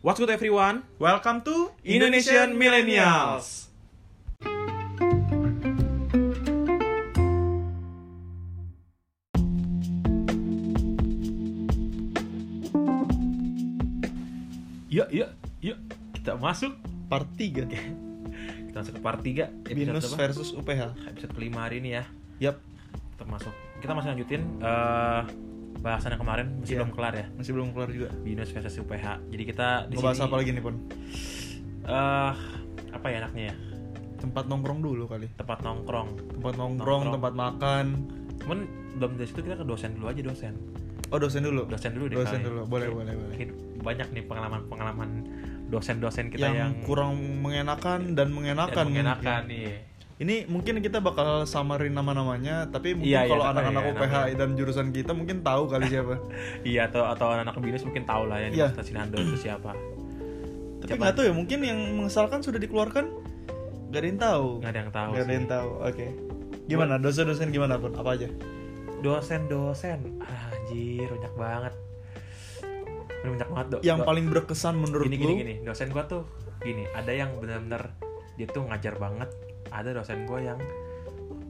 [0.00, 0.88] What's good everyone?
[0.96, 3.68] Welcome to Indonesian Millennials.
[14.88, 15.76] Yuk, yuk, yuk.
[16.16, 16.72] Kita masuk.
[17.12, 17.68] Part 3
[18.72, 22.08] Kita masuk ke part 3 Binus versus UPH episode kelima hari ini ya.
[22.40, 22.56] Yap,
[23.20, 23.52] Kita masuk.
[23.84, 25.49] Kita masih lanjutin eh
[25.80, 26.78] bahasan yang kemarin masih Iya.
[26.84, 27.26] belum kelar ya.
[27.34, 29.06] masih belum kelar juga Binus versus UPH.
[29.28, 30.76] Jadi kita di Ngebahas sini apa lagi nih Pon?
[31.82, 32.32] eh
[32.90, 33.54] apa ya enaknya ya?
[34.20, 36.08] Tempat nongkrong dulu kali Tempat nongkrong.
[36.36, 37.14] Tempat nongkrong, Nongkrong.
[37.16, 37.86] tempat makan
[38.40, 38.58] Cuman
[38.96, 40.54] belum dari situ kita ke dosen dulu aja dosen.
[41.10, 41.66] Oh dosen dulu?
[41.66, 42.16] Dosen dulu deh.
[42.16, 42.46] Dosen kali.
[42.46, 43.36] dulu, boleh, boleh, boleh.
[43.80, 45.08] banyak nih pengalaman-pengalaman
[45.68, 49.89] dosen-dosen kita yang, yang, kurang mengenakan dan mengenakan dan mengenakan nih.
[50.20, 54.36] Ini mungkin kita bakal samarin nama-namanya Tapi mungkin Iya, iya, kalau anak-anak ya, UPH namanya.
[54.36, 56.20] dan jurusan kita mungkin tahu kali siapa
[56.70, 58.68] Iya atau atau anak binus mungkin tahu lah yang Iya.
[58.68, 59.72] dimaksud Sinando itu siapa.
[60.80, 63.04] Tapi nggak tahu ya, mungkin yang mengesalkan sudah dikeluarkan
[63.88, 66.06] Gak ada yang tahu Nggak ada yang tahu Nggak ada yang tahu, oke
[66.68, 67.92] Gimana, dosen-dosen gimana Pon?
[67.96, 68.28] Apa aja?
[69.00, 71.74] Dosen-dosen, anjir banyak banget.
[73.20, 73.80] Banyak banget dok.
[73.80, 76.28] Yang paling berkesan menurut gini, lu gini gini dosen gua tuh
[76.60, 77.96] gini ada yang benar-benar
[78.36, 79.28] dia tuh ngajar banget
[79.70, 80.58] ada dosen gua yang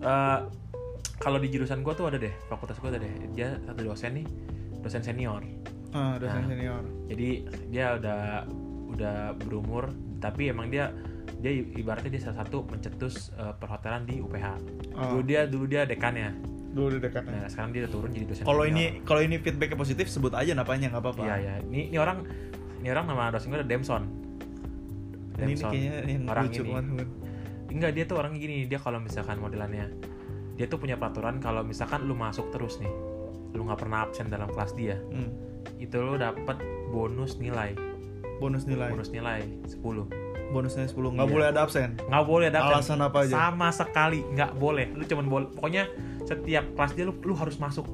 [0.01, 0.39] eh
[1.17, 4.27] kalau di jurusan gua tuh ada deh fakultas gua ada deh dia satu dosen nih
[4.79, 5.43] dosen senior
[5.91, 6.49] Ah, dosen Nah.
[6.49, 7.29] senior jadi
[7.67, 8.47] dia udah
[8.89, 10.95] udah berumur tapi emang dia
[11.37, 14.47] dia ibaratnya dia salah satu mencetus eh, perhotelan di UPH
[14.93, 15.09] Ah.
[15.09, 16.31] dulu dia dulu dia dekannya
[16.71, 19.75] Dulu di dekatnya nah sekarang dia udah turun jadi dosen Kalau ini kalau ini feedbacknya
[19.75, 21.23] positif sebut aja napanya nggak apa-apa.
[21.25, 22.23] iya ya ini ini orang
[22.79, 24.15] ini orang nama dosen gua ada Demson Ini,
[25.37, 25.67] ini Demson.
[25.69, 26.71] kayaknya yang orang lucu ini.
[26.71, 27.09] banget.
[27.71, 29.89] Enggak, dia tuh orangnya gini, dia kalau misalkan modelannya
[30.53, 32.91] dia tuh punya peraturan kalau misalkan lu masuk terus nih,
[33.51, 35.31] lu nggak pernah absen dalam kelas dia, Hmm.
[35.77, 37.73] itu lu dapet bonus nilai,
[38.37, 38.91] Bonus nilai.
[38.91, 40.05] bonus nilai 10.
[40.51, 41.15] Bonusnya 10.
[41.15, 41.33] Nggak Iya.
[41.33, 41.91] boleh ada absen.
[42.03, 42.75] Nggak boleh ada absen.
[42.75, 43.35] Alasan apa aja?
[43.39, 44.91] Sama sekali nggak boleh.
[44.91, 45.87] Lu cuman boleh, pokoknya
[46.21, 47.87] setiap kelas dia lu, lu harus masuk.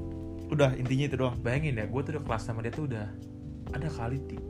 [0.47, 1.37] Udah intinya itu doang.
[1.37, 3.07] Bayangin ya, gue tuh udah kelas sama dia tuh udah
[3.69, 4.41] ada kali ti-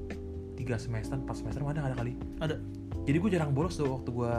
[0.55, 2.15] tiga semester, empat semester mana ada kali.
[2.39, 2.55] Ada.
[3.07, 4.33] Jadi gue jarang bolos tuh waktu gue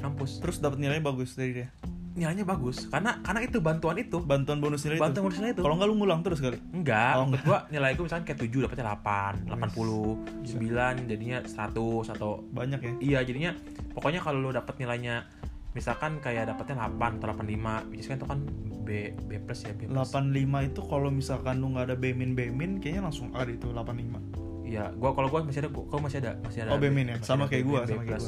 [0.00, 0.40] kampus.
[0.40, 1.68] Terus dapat nilainya bagus dari dia.
[2.14, 4.22] Nilainya bagus, karena karena itu bantuan itu.
[4.22, 5.26] Bantuan bonus nilai Bantuan itu.
[5.26, 5.62] bonus nilai itu.
[5.66, 6.58] Kalau nggak lu ngulang terus kali.
[6.70, 10.14] Enggak, Oh, menurut gua nilai gua misalkan kayak 7 dapetnya 8, 80,
[10.46, 10.94] Gila.
[10.94, 12.92] 9 jadinya 100 atau Banyak ya.
[13.02, 13.50] iya jadinya
[13.92, 15.26] pokoknya kalau lu dapet nilainya
[15.74, 18.38] misalkan kayak dapetnya 8 atau 85, which is kan itu kan
[18.86, 18.88] B
[19.26, 19.98] B plus ya, B plus.
[20.06, 20.30] 85
[20.64, 24.22] itu kalau misalkan lu nggak ada bemin bemin kayaknya langsung A itu 85.
[24.64, 27.06] Iya, gua kalau gua masih ada gua, gua masih ada masih ada Oh, B min
[27.06, 27.16] ya?
[27.20, 28.26] Sama kayak gua, sama kayak plus.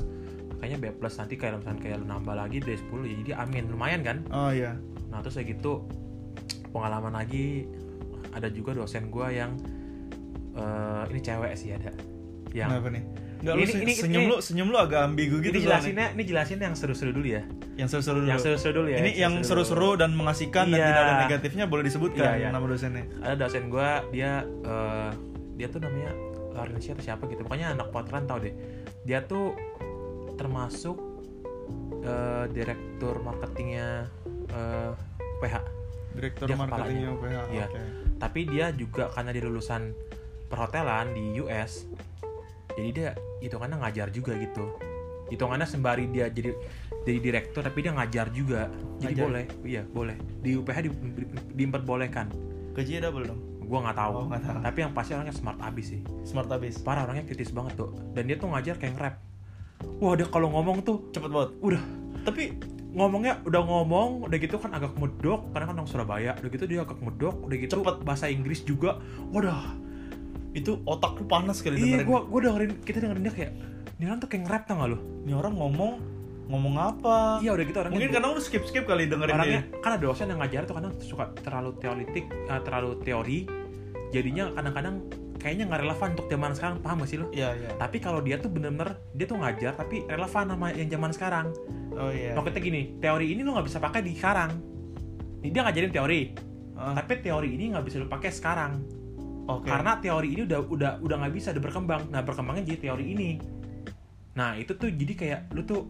[0.50, 3.64] Makanya B plus nanti kayak misalkan kayak lu nambah lagi dari 10 ya jadi amin,
[3.66, 4.16] lumayan kan?
[4.28, 4.76] Oh iya.
[5.06, 5.84] Nah, terus kayak gitu
[6.68, 7.64] pengalaman lagi
[8.30, 9.56] ada juga dosen gua yang
[10.54, 11.92] eh, ini cewek sih ada.
[12.50, 13.04] Yang Kenapa nih?
[13.36, 15.76] Nggak Ini- ini- senyum ini- lu senyum lu agak ambigu gitu ini soalnya.
[15.84, 17.42] jelasinnya ini jelasin yang seru-seru dulu ya
[17.74, 18.26] Yang seru-seru dulu.
[18.26, 20.86] yang seru-seru dulu ya Ini yang seru-seru dan mengasihkan dan Iya.
[20.86, 22.48] tidak ada negatifnya boleh disebutkan Iya, iya.
[22.48, 23.04] nama dosennya.
[23.20, 25.10] ada dosen gua dia eh,
[25.54, 26.16] dia tuh namanya
[26.56, 28.52] Laurencia atau siapa gitu pokoknya anak potran tau deh
[29.04, 29.52] dia tuh
[30.34, 30.96] termasuk
[32.02, 34.08] eh, direktur marketingnya
[34.48, 34.92] eh,
[35.40, 35.54] PH
[36.16, 37.36] Direktur Dia marketingnya UPH.
[37.52, 37.66] Iya.
[37.68, 37.80] Oke.
[38.16, 39.92] tapi dia juga karena dia lulusan
[40.48, 41.84] perhotelan di US
[42.72, 44.72] jadi dia hitungannya ngajar juga gitu
[45.28, 46.54] hitungannya sembari dia jadi
[47.04, 49.24] jadi direktur tapi dia ngajar juga jadi Ngajar.
[49.26, 52.30] boleh iya boleh di UPH di, di- diperbolehkan
[52.72, 53.40] Gajinya double dong.
[53.66, 54.58] Gua nggak tahu Oh, tahu.
[54.60, 56.78] tapi yang pasti orangnya smart abis sih Smart abis.
[56.78, 59.14] parah orangnya kritis banget tuh dan dia tuh ngajar kayak nge-rap
[59.98, 61.50] wah dia kalau ngomong tuh Cepet banget.
[61.60, 61.82] udah
[62.22, 62.42] Tapi
[62.90, 66.80] ngomongnya udah ngomong udah gitu kan agak medok karena kan orang Surabaya udah gitu dia
[66.80, 67.96] agak medok udah gitu Cepet.
[68.00, 68.96] bahasa Inggris juga
[69.28, 69.76] wadah
[70.52, 73.52] itu otak lu panas kali iya gua gua dengerin kita dengerin dia kayak
[73.92, 75.92] ini orang tuh kayak nge-rap tau gak lu Ini orang ngomong
[76.46, 77.16] ngomong apa?
[77.36, 79.76] iya udah gitu orangnya Mungkin karena lu skip skip kali dengerin orangnya dia.
[79.76, 83.38] kan ada dosen yang ngajar tuh kadang suka terlalu teoritik eh, terlalu teori
[84.10, 84.96] jadinya kadang-kadang
[85.36, 87.70] kayaknya nggak relevan untuk zaman sekarang paham gak sih lu Iya iya.
[87.76, 91.46] tapi kalau dia tuh bener-bener dia tuh ngajar tapi relevan sama yang zaman sekarang
[91.96, 92.32] Oh iya.
[92.32, 94.50] maksudnya gini teori ini lu nggak bisa pakai di sekarang
[95.38, 96.20] Ini dia ngajarin teori
[96.76, 98.84] Ah, tapi teori ini nggak bisa lu pakai sekarang
[99.46, 99.64] Oke.
[99.64, 103.30] karena teori ini udah udah udah nggak bisa udah berkembang nah berkembangnya jadi teori ini
[104.34, 105.88] nah itu tuh jadi kayak lu tuh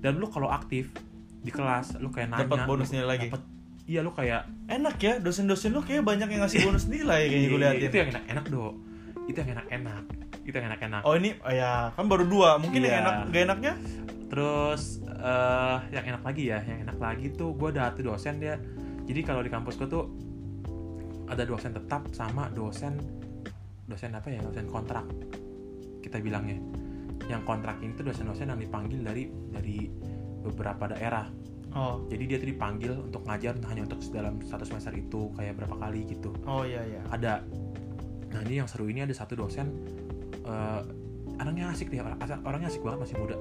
[0.00, 0.90] dan lu kalau aktif
[1.38, 3.28] di kelas lu kayak nanya Dapat bonus lu nilai lagi.
[3.28, 3.48] dapet-
[3.90, 7.58] iya lu kayak enak ya dosen-dosen lu kayak banyak yang ngasih bonus nilai kayaknya gue
[7.58, 7.88] Iya, liatin.
[7.90, 8.64] itu yang enak-enak do.
[9.26, 10.02] Itu yang enak-enak
[10.40, 12.50] itu yang enak-enak Oh ini oh ya kan baru dua.
[12.56, 13.02] Mungkin yang Iya.
[13.02, 13.72] enak gak enaknya?
[14.30, 18.54] Terus eh yang enak lagi ya yang enak lagi tuh gue ada satu dosen dia.
[19.04, 20.06] Jadi kalau di kampus gue tuh
[21.26, 22.94] ada dosen tetap sama dosen
[23.84, 25.02] dosen apa ya dosen kontrak
[25.98, 26.62] kita bilangnya.
[27.26, 29.90] Yang kontrak ini tuh dosen-dosen yang dipanggil dari dari
[30.40, 31.26] beberapa daerah
[31.74, 32.04] oh.
[32.10, 36.06] Jadi dia tuh dipanggil untuk ngajar hanya untuk dalam satu semester itu kayak berapa kali
[36.08, 36.34] gitu.
[36.46, 37.02] Oh iya iya.
[37.10, 37.44] Ada.
[38.30, 39.70] Nah ini yang seru ini ada satu dosen
[40.46, 40.80] eh,
[41.40, 43.36] orangnya asik deh orang- orangnya asik banget masih muda.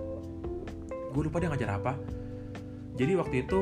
[1.13, 1.93] Gue lupa dia ngajar apa.
[2.99, 3.59] Jadi waktu itu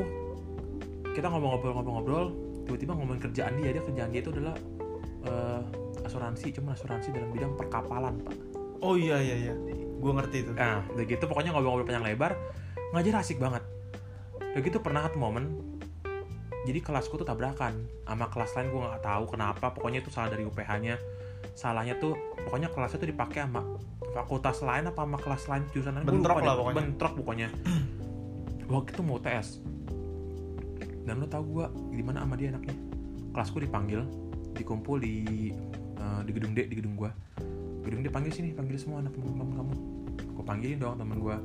[1.14, 2.26] kita ngobrol-ngobrol-ngobrol
[2.68, 4.56] tiba-tiba ngomongin kerjaan dia dia kerjaan dia itu adalah
[5.24, 5.62] eh,
[6.04, 8.36] asuransi cuma asuransi dalam bidang perkapalan pak.
[8.84, 9.54] Oh iya iya iya.
[9.98, 10.52] Gue ngerti itu.
[10.54, 12.32] Nah udah gitu pokoknya ngobrol-ngobrol panjang lebar
[12.88, 13.60] ngajar asik banget
[14.58, 15.54] udah gitu pernah satu momen.
[16.66, 17.78] Jadi kelasku tuh tabrakan.
[18.02, 19.70] Sama kelas lain gue nggak tahu kenapa.
[19.70, 20.98] Pokoknya itu salah dari UPH nya
[21.54, 23.62] salahnya tuh pokoknya kelasnya tuh dipakai sama
[24.10, 26.06] fakultas lain apa sama kelas lain jurusan lain.
[26.06, 26.76] Bentrok lah pokoknya.
[26.82, 27.48] bentrok pokoknya.
[28.66, 29.48] Waktu itu mau TS
[31.06, 32.74] dan lo tau gue gimana sama dia anaknya?
[33.30, 34.02] Kelasku dipanggil
[34.58, 35.14] dikumpul di
[35.94, 37.14] eh, di gedung D di gedung gua.
[37.86, 39.74] Gedung D panggil sini panggil semua anak teman-teman kamu.
[40.34, 41.36] Gue panggilin dong temen gue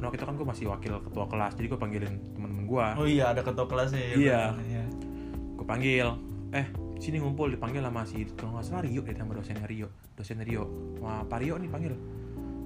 [0.00, 3.32] waktu itu kan gue masih wakil ketua kelas jadi gue panggilin temen-temen gue oh iya
[3.36, 4.40] ada ketua kelasnya ya, Iya.
[4.64, 4.84] iya.
[5.56, 6.08] gue panggil
[6.50, 6.66] eh
[7.00, 9.88] sini ngumpul dipanggil sama si kalau nggak salah Rio deh sama dosennya Rio
[10.20, 10.68] dosen Rio.
[11.00, 11.94] Sama Pak Rio nih panggil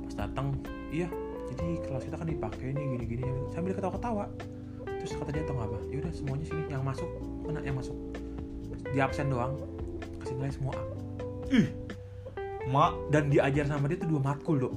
[0.05, 0.59] pas datang
[0.91, 1.07] iya
[1.55, 3.23] jadi kelas kita kan dipakai nih gini-gini
[3.55, 4.27] sambil ketawa-ketawa.
[4.99, 7.07] Terus kata dia tau nggak apa yaudah semuanya sini yang masuk
[7.47, 7.95] mana yang masuk?
[8.91, 9.55] Di absen doang
[10.19, 10.75] kasih nilai semua.
[11.55, 11.61] A
[12.67, 12.93] mak.
[13.15, 14.75] Dan diajar sama dia tuh dua matkul dok.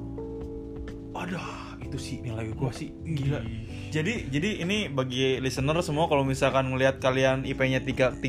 [1.17, 3.39] Aduh itu sih nilai gue sih Gila.
[3.87, 8.27] Jadi jadi ini bagi listener semua kalau misalkan ngelihat kalian IP-nya 3 3,5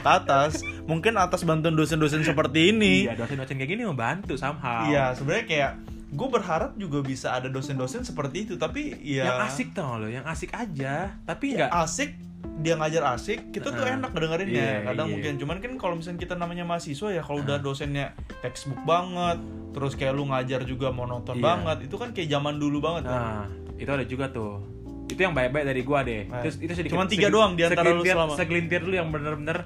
[0.00, 0.52] ke atas,
[0.90, 3.04] mungkin atas bantuan dosen-dosen seperti ini.
[3.04, 5.72] iya dosen-dosen kayak gini membantu somehow Iya, sebenarnya kayak
[6.14, 10.22] gue berharap juga bisa ada dosen-dosen seperti itu, tapi ya yang asik tau lo yang
[10.24, 12.10] asik aja tapi ya nggak asik
[12.56, 14.56] dia ngajar asik, kita tuh Nah, enak ngedengerinnya.
[14.56, 15.12] iya, Kadang iya.
[15.12, 17.62] mungkin cuman kan kalau misalnya kita namanya mahasiswa ya kalau udah Nah.
[17.62, 18.06] dosennya
[18.40, 19.38] textbook banget,
[19.70, 21.44] terus kayak lu ngajar juga monoton Iya.
[21.44, 23.20] banget, itu kan kayak zaman dulu banget kan.
[23.20, 23.44] Nah,
[23.74, 24.64] itu ada juga tuh.
[25.04, 26.24] Itu yang baik-baik dari gua deh.
[26.24, 26.42] Baik.
[26.42, 29.58] Terus itu sedikit Cuman tiga doang di antara lu selama- Segelintir dulu yang bener-bener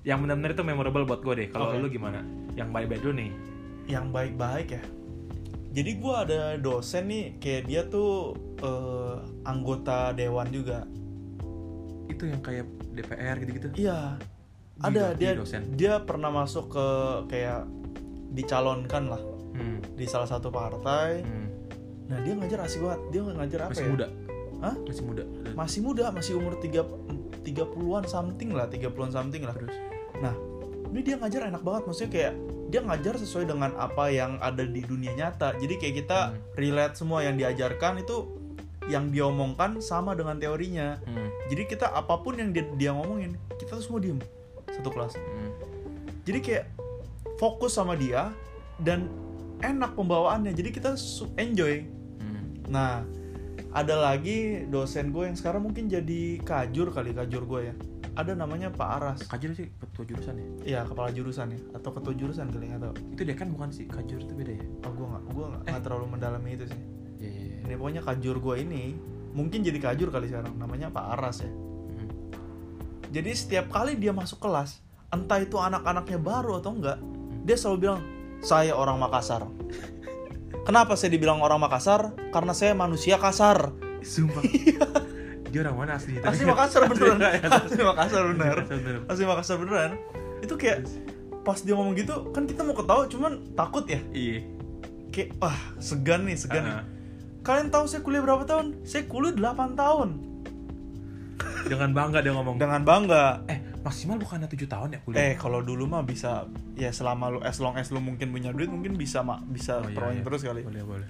[0.00, 1.48] yang bener-bener itu memorable buat gua deh.
[1.48, 1.76] Kalau Oke.
[1.76, 2.22] lu gimana?
[2.54, 3.32] Yang baik-baik dulu nih.
[3.84, 4.82] yang baik-baik ya.
[5.72, 10.86] Jadi gua ada dosen nih kayak dia tuh eh, anggota dewan juga.
[12.10, 13.68] Itu yang kayak DPR gitu-gitu.
[13.78, 14.18] Iya.
[14.80, 15.62] Ada dia dia dosen.
[15.72, 16.86] dia pernah masuk ke
[17.28, 17.68] kayak
[18.28, 19.82] dicalonkan lah Hmm.
[19.92, 21.20] di salah satu partai.
[21.20, 21.48] hmm.
[22.06, 23.00] Nah, dia ngajar asik banget.
[23.08, 23.90] Dia ngajar apa Masih ya?
[23.90, 24.06] muda.
[24.60, 24.74] Hah?
[24.80, 25.24] Masih muda.
[25.54, 26.82] Masih muda, masih umur 3
[27.40, 29.52] 30-an something lah, 30-an something lah.
[29.52, 29.74] Terus.
[30.18, 30.34] Nah,
[30.88, 32.32] ini dia ngajar enak banget maksudnya kayak
[32.68, 35.54] dia ngajar sesuai dengan apa yang ada di dunia nyata.
[35.56, 36.38] Jadi kayak kita Hmm.
[36.54, 38.39] relate semua yang diajarkan itu
[38.90, 40.98] yang dia omongkan sama dengan teorinya.
[41.06, 41.30] Hmm.
[41.46, 44.18] Jadi kita apa pun yang dia, dia ngomongin, kita tuh semua diem
[44.74, 45.14] satu kelas.
[45.14, 45.50] Hmm.
[46.26, 46.64] Jadi kayak
[47.38, 48.34] fokus sama dia
[48.82, 49.06] dan
[49.62, 50.50] enak pembawaannya.
[50.50, 50.98] Jadi kita
[51.38, 51.86] enjoy.
[52.18, 52.44] Hmm.
[52.66, 53.06] Nah,
[53.70, 57.74] ada lagi dosen gue yang sekarang mungkin jadi kajur kali kajur gue ya.
[58.18, 59.20] Ada namanya Pak Aras.
[59.30, 60.46] Kajur sih ketua jurusan ya.
[60.66, 62.94] Iya, kepala jurusan ya atau ketua jurusan kali nggak tahu.
[63.14, 64.66] Itu dia kan bukan sih kajur itu beda ya.
[64.84, 66.82] Oh, gue nggak, gue nggak nggak terlalu mendalami itu sih.
[67.20, 67.44] Iya iya.
[67.46, 67.56] iya.
[67.68, 68.96] Ini pokoknya kajur gue ini
[69.36, 70.56] mungkin jadi kajur kali sekarang.
[70.56, 71.50] Namanya Pak Aras ya.
[71.52, 72.10] Hmm.
[73.12, 74.80] Jadi setiap kali dia masuk kelas,
[75.12, 76.98] entah itu anak-anaknya baru atau enggak,
[77.44, 78.00] dia selalu bilang,
[78.40, 79.46] saya orang Makassar.
[80.66, 82.14] Kenapa saya dibilang orang Makassar?
[82.30, 83.74] Karena saya manusia kasar.
[84.00, 84.42] Sumpah.
[85.50, 86.14] dia orang mana asli?
[86.22, 87.18] Asli Makassar beneran.
[87.42, 88.56] Asli Makassar bener.
[89.10, 89.98] Asli Makassar beneran.
[90.40, 90.86] Itu kayak
[91.42, 93.98] pas dia ngomong gitu, kan kita mau ketawa cuman takut ya.
[94.14, 94.46] Iya.
[95.10, 96.99] Kayak wah, segan nih, segan nih.
[97.40, 98.84] Kalian tahu saya kuliah berapa tahun?
[98.84, 100.08] Saya kuliah 8 tahun.
[101.64, 102.56] Dengan bangga dia ngomong.
[102.56, 103.44] Dengan bangga.
[103.48, 105.20] Eh, maksimal bukannya 7 tahun ya kuliah?
[105.22, 106.44] Eh kalau dulu mah bisa
[106.76, 109.88] ya selama lu as long as lu mungkin punya duit mungkin bisa mak bisa Oh,
[109.88, 110.22] iya, iya.
[110.24, 110.60] terus kali.
[110.60, 111.08] Boleh, boleh.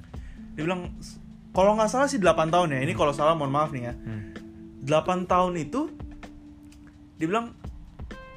[0.54, 0.94] Dia bilang
[1.50, 2.80] kalau nggak salah sih 8 tahun ya.
[2.82, 3.94] Ini kalau salah mohon maaf nih ya.
[3.94, 4.22] Hmm.
[4.86, 5.90] 8 tahun itu
[7.18, 7.52] dia bilang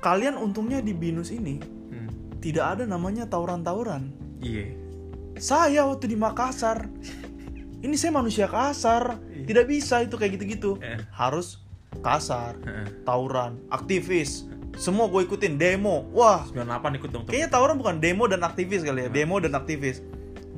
[0.02, 2.10] kalian untungnya di binus ini Hmm.
[2.42, 4.10] tidak ada namanya tawuran-tawuran.
[4.42, 4.76] Iya.
[5.38, 6.90] Saya waktu di Makassar
[7.84, 9.20] ini saya manusia kasar.
[9.28, 9.44] Iya.
[9.44, 10.80] Tidak bisa itu kayak gitu-gitu.
[10.80, 11.04] Eh.
[11.12, 11.60] Harus
[12.00, 13.04] kasar, Heeh.
[13.04, 14.48] tawuran, aktivis.
[14.74, 16.10] Semua gue ikutin demo.
[16.16, 17.24] Wah, 98 ikut dong.
[17.30, 20.02] Kayaknya tawuran bukan demo dan aktivis kali ya, demo dan aktivis.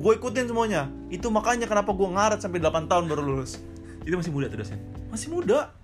[0.00, 0.88] Gue ikutin semuanya.
[1.12, 3.60] Itu makanya kenapa gue ngaret sampai 8 tahun baru lulus.
[4.08, 4.80] Itu masih muda tuh dosen.
[5.12, 5.74] Masih muda.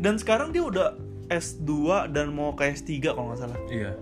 [0.00, 0.96] Dan sekarang dia udah
[1.28, 3.58] S2 dan mau ke S3 kalau nggak salah.
[3.68, 3.92] Iya.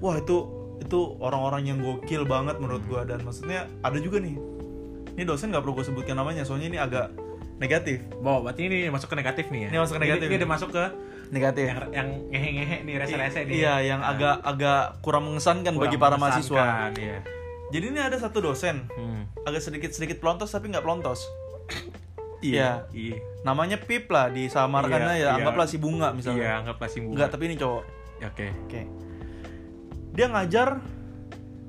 [0.00, 0.48] Wah, itu
[0.80, 4.36] itu orang-orang yang gokil banget menurut gue dan maksudnya ada juga nih.
[5.16, 7.08] Ini dosen nggak perlu gue sebutkan namanya soalnya ini agak
[7.56, 8.04] negatif.
[8.20, 9.68] Wow, berarti ini masuk ke negatif nih ya.
[9.72, 10.26] Ini masuk ke negatif.
[10.28, 10.84] Ini, udah masuk ke
[11.26, 11.66] Negatif.
[11.66, 13.54] yang yang ngehe-ngehe nih, rese-rese nih.
[13.58, 16.92] Iya, yang Nah, agak agak kurang mengesankan kurang bagi para mahasiswa.
[16.94, 17.18] Iya.
[17.66, 19.26] Jadi ini ada satu dosen Hmm.
[19.42, 21.26] agak sedikit sedikit pelontos tapi nggak pelontos.
[22.38, 22.86] Iya.
[22.92, 23.18] Iya.
[23.42, 25.36] Namanya Pip lah disamarkannya Iya, ya iya.
[25.40, 26.44] anggaplah si bunga misalnya.
[26.44, 27.14] Iya, anggaplah si bunga.
[27.16, 27.82] Enggak, tapi ini cowok.
[28.22, 28.46] Oke.
[28.68, 28.80] Oke.
[30.14, 30.68] Dia ngajar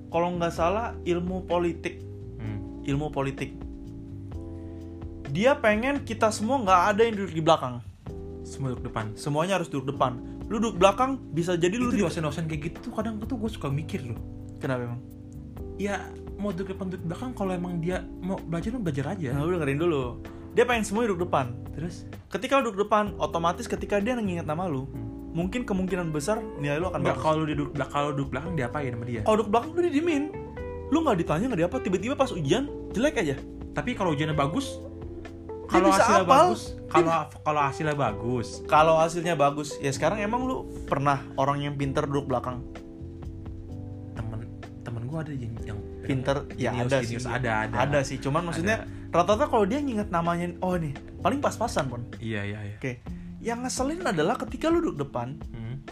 [0.08, 2.04] kalau nggak salah ilmu politik.
[2.88, 3.54] Ilmu politik.
[5.28, 7.76] Dia pengen kita semua nggak ada yang duduk di belakang.
[8.48, 9.12] Semua duduk depan.
[9.20, 10.18] Semuanya harus duduk depan.
[10.48, 12.04] Lu duduk belakang bisa jadi lu Itu di...
[12.08, 14.18] dosen-dosen kayak gitu tuh kadang tuh gue suka mikir loh.
[14.64, 15.02] Kenapa emang?
[15.76, 16.08] Ya
[16.40, 19.36] mau duduk depan duduk belakang kalau emang dia mau belajar lu belajar aja.
[19.36, 20.04] Nah, lu dengerin dulu.
[20.56, 21.54] Dia pengen semua duduk depan.
[21.76, 24.88] Terus Ketika lu duduk depan, otomatis ketika dia nginget nama lu,
[25.36, 27.24] mungkin kemungkinan besar nilai lu akan bagus.
[27.24, 29.22] kalau lu duduk belakang kalau duduk belakang diapain sama dia?
[29.28, 30.24] Kalau duduk belakang lu didiemin.
[30.88, 33.36] Lu nggak ditanya nggak diapa, tiba-tiba pas ujian jelek aja.
[33.76, 34.80] Tapi kalau ujiannya bagus,
[35.68, 36.32] kalau hasilnya hafal.
[36.32, 37.12] bagus, kalau
[37.44, 42.32] kalau hasilnya bagus, Kalau hasilnya bagus, ya sekarang emang lu pernah orang yang pinter duduk
[42.32, 42.64] belakang?
[44.16, 44.40] temen
[44.82, 47.36] temen gue ada yang yang Pinter, ya jenius, ada jenius, sih.
[47.36, 51.92] ada ada Ada sih, cuman maksudnya rata-rata kalau dia nginget namanya, oh nih paling pas-pasan
[51.92, 52.08] pun.
[52.24, 52.76] Iya iya iya.
[52.80, 53.04] Oke,
[53.44, 55.84] yang ngeselin adalah ketika lu duduk depan, Hmm.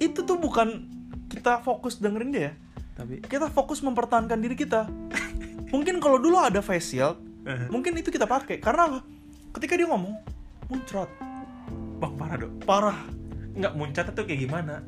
[0.00, 0.88] itu tuh bukan
[1.28, 2.56] kita fokus dengerin dia,
[2.98, 4.90] Tapi kita fokus mempertahankan diri kita.
[5.74, 7.22] mungkin kalau dulu ada face shield,
[7.70, 8.98] mungkin itu kita pakai karena apa?
[9.54, 10.18] Ketika dia ngomong,
[10.66, 11.06] muncrat,
[12.02, 12.54] bang parah dong.
[12.66, 12.98] parah,
[13.54, 14.82] Nggak muncat tuh kayak gimana?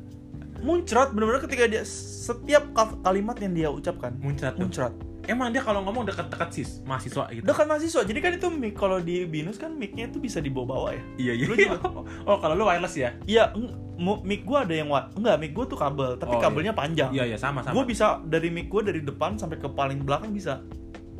[0.61, 4.93] muncrat bener-bener ketika dia setiap ka- kalimat yang dia ucapkan, Muncrat muncrat.
[5.23, 7.45] Emang dia kalau ngomong dekat-dekat sis mahasiswa gitu.
[7.45, 11.03] Dekat mahasiswa, jadi kan itu mic kalau di binus kan micnya itu bisa dibawa-bawa ya.
[11.19, 11.45] Iya iya.
[11.45, 11.77] Lu juga.
[12.25, 13.13] oh kalau lu wireless ya?
[13.23, 13.53] Iya,
[14.19, 16.43] mic gua ada yang wa- enggak, mic gua tuh kabel, tapi Oh, iya.
[16.43, 17.09] kabelnya panjang.
[17.11, 17.73] Iya iya sama sama.
[17.73, 20.65] Gue bisa dari mic gue dari depan sampai ke paling belakang bisa.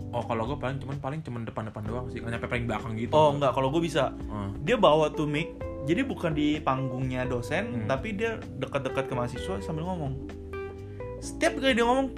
[0.10, 3.12] Oh kalau gue paling cuman paling cuman depan-depan doang sih, nggak nyampe paling belakang gitu.
[3.12, 4.12] Oh enggak, kalau gue bisa.
[4.28, 4.50] Oh.
[4.60, 5.56] Dia bawa tuh mic,
[5.86, 7.88] jadi bukan di panggungnya dosen, Hmm.
[7.88, 10.18] tapi dia dekat-dekat ke mahasiswa sambil ngomong.
[11.18, 12.12] Setiap kali dia ngomong,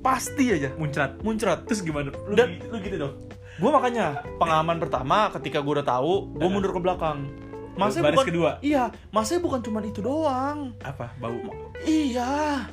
[0.00, 1.20] pasti aja Muncrat.
[1.20, 1.64] muncrat.
[1.64, 2.08] Terus gimana?
[2.24, 3.14] Lu, Dan- lu gitu dong.
[3.56, 7.28] Gue makanya pengalaman pertama ketika gue udah tahu, gue mundur ke belakang.
[7.76, 8.50] Masnya Baris bukan, kedua.
[8.60, 10.72] Iya, masnya bukan cuma itu doang.
[10.80, 11.12] Apa?
[11.16, 11.36] Bau.
[11.80, 12.66] Iya,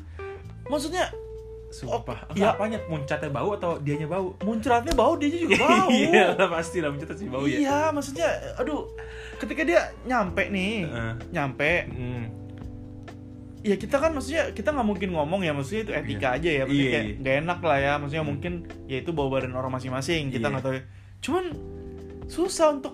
[0.65, 1.11] maksudnya
[1.67, 2.31] Sumpah.
[2.31, 2.55] Oh, iya.
[2.55, 2.79] apanya?
[2.87, 4.31] Muncatnya bau atau dianya bau?
[4.39, 5.91] muncratnya bau, dia juga bau.
[5.91, 7.57] Iya lah pasti lah muncatnya sih bau ya.
[7.59, 8.87] Iya, maksudnya, aduh,
[9.35, 11.13] ketika dia nyampe nih, Heeh.
[11.29, 12.23] nyampe, Hmm.
[13.67, 16.87] Ya kita kan maksudnya kita nggak mungkin ngomong ya, maksudnya itu etika aja ya, maksudnya
[16.87, 17.15] Iya, kayak iya.
[17.19, 18.31] nggak enak lah ya, maksudnya Hmm.
[18.31, 18.53] mungkin
[18.87, 20.53] ya itu bawa badan orang masing-masing, kita Iya.
[20.55, 20.73] nggak tahu.
[20.73, 20.83] ya.
[21.19, 21.45] Cuman
[22.25, 22.93] susah untuk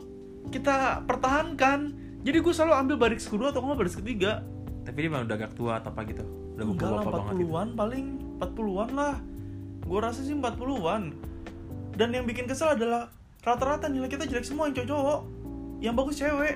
[0.50, 1.80] kita pertahankan.
[2.24, 4.42] Jadi gue selalu ambil baris kedua atau nggak baris ketiga.
[4.84, 6.24] Tapi dia memang udah agak tua atau apa gitu?
[6.56, 7.50] Udah Enggak lah, bapak-bapak banget gitu.
[7.52, 8.06] 40-an paling
[8.38, 9.16] 40-an lah.
[9.84, 11.04] Gue rasa sih 40-an.
[11.94, 13.12] Dan yang bikin kesel adalah
[13.42, 15.20] rata-rata nilai kita jelek semua yang cowok-cowok.
[15.80, 16.56] Yang bagus cewek.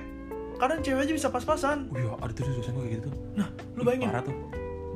[0.58, 1.86] Kadang cewek aja bisa pas-pasan.
[1.88, 3.14] Oh iya, ada tuh dosen gue kayak gitu tuh.
[3.34, 4.10] Nah, lu bayangin.
[4.10, 4.36] Parah tuh.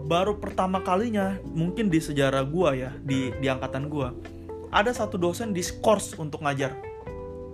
[0.03, 4.11] Baru pertama kalinya mungkin di sejarah gua ya, di di angkatan gua,
[4.69, 6.75] ada satu dosen diskors untuk ngajar.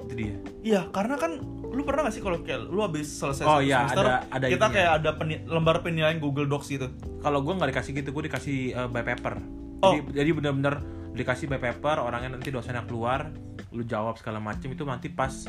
[0.00, 0.40] Itu dia.
[0.64, 1.36] Iya, karena kan
[1.68, 4.56] lu pernah gak sih kalau kayak lu habis selesai Oh, iya, semester, ada- ada kita
[4.58, 4.72] ininya.
[4.72, 6.88] kayak ada peni- lembar penilaian Google Docs gitu.
[7.20, 9.34] Kalau gue nggak dikasih gitu, gue dikasih eh, by paper.
[9.78, 9.92] Oh.
[9.92, 10.74] Jadi, jadi bener-bener
[11.12, 13.28] dikasih by paper, orangnya nanti dosennya keluar,
[13.68, 15.44] lu jawab segala macem itu nanti pas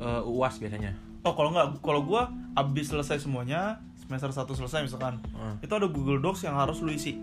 [0.00, 0.96] eh, uas biasanya.
[1.20, 5.20] Oh, kalau nggak, kalau gua habis selesai semuanya, semester 1 selesai misalkan.
[5.60, 7.20] Eh, Itu ada Google Docs yang harus lu isi.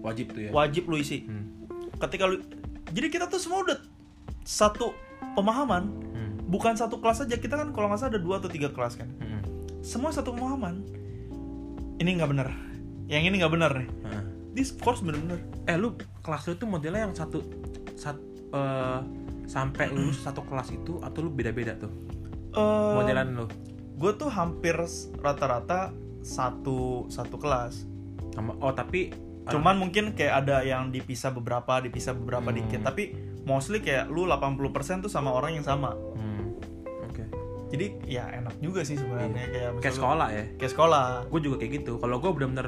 [0.00, 0.50] wajib tuh ya.
[0.50, 1.24] Wajib lu isi.
[1.24, 1.48] Hmm.
[1.96, 2.40] Ketika lu
[2.92, 3.78] Jadi kita tuh semua udah
[4.42, 4.92] satu
[5.32, 6.36] pemahaman, Hmm.
[6.46, 7.36] bukan satu kelas aja.
[7.36, 9.08] Kita kan kalau nggak salah ada dua atau tiga kelas kan.
[9.16, 9.40] Hmm.
[9.80, 10.84] Semua satu pemahaman.
[11.96, 12.48] Ini nggak bener.
[13.06, 13.88] Yang ini nggak bener nih.
[14.04, 14.22] Heeh.
[14.52, 15.40] This course bener-bener.
[15.64, 17.40] Eh lu kelas lu tuh modelnya yang satu
[17.94, 18.14] sat,
[18.50, 19.00] eh,
[19.44, 21.92] sampai lulus satu kelas itu atau lu beda-beda tuh
[22.50, 23.46] Eh, modelan lu
[23.94, 24.74] gue tuh hampir
[25.18, 27.86] rata-rata satu satu kelas.
[28.30, 29.12] sama oh tapi
[29.44, 32.64] Cuman mungkin kayak ada yang dipisah beberapa, dipisah beberapa Hmm.
[32.64, 32.80] dikit.
[32.80, 33.12] Tapi
[33.44, 35.92] mostly kayak lu 80% tuh sama orang yang sama.
[35.92, 36.56] Hmm.
[37.04, 37.28] Oke.
[37.68, 40.44] Jadi ya enak juga sih sebenarnya kayak Kayak misalnya- sekolah ya.
[40.56, 41.04] Kayak sekolah.
[41.28, 41.92] Gue juga kayak gitu.
[41.98, 42.66] Kalau gue bener-bener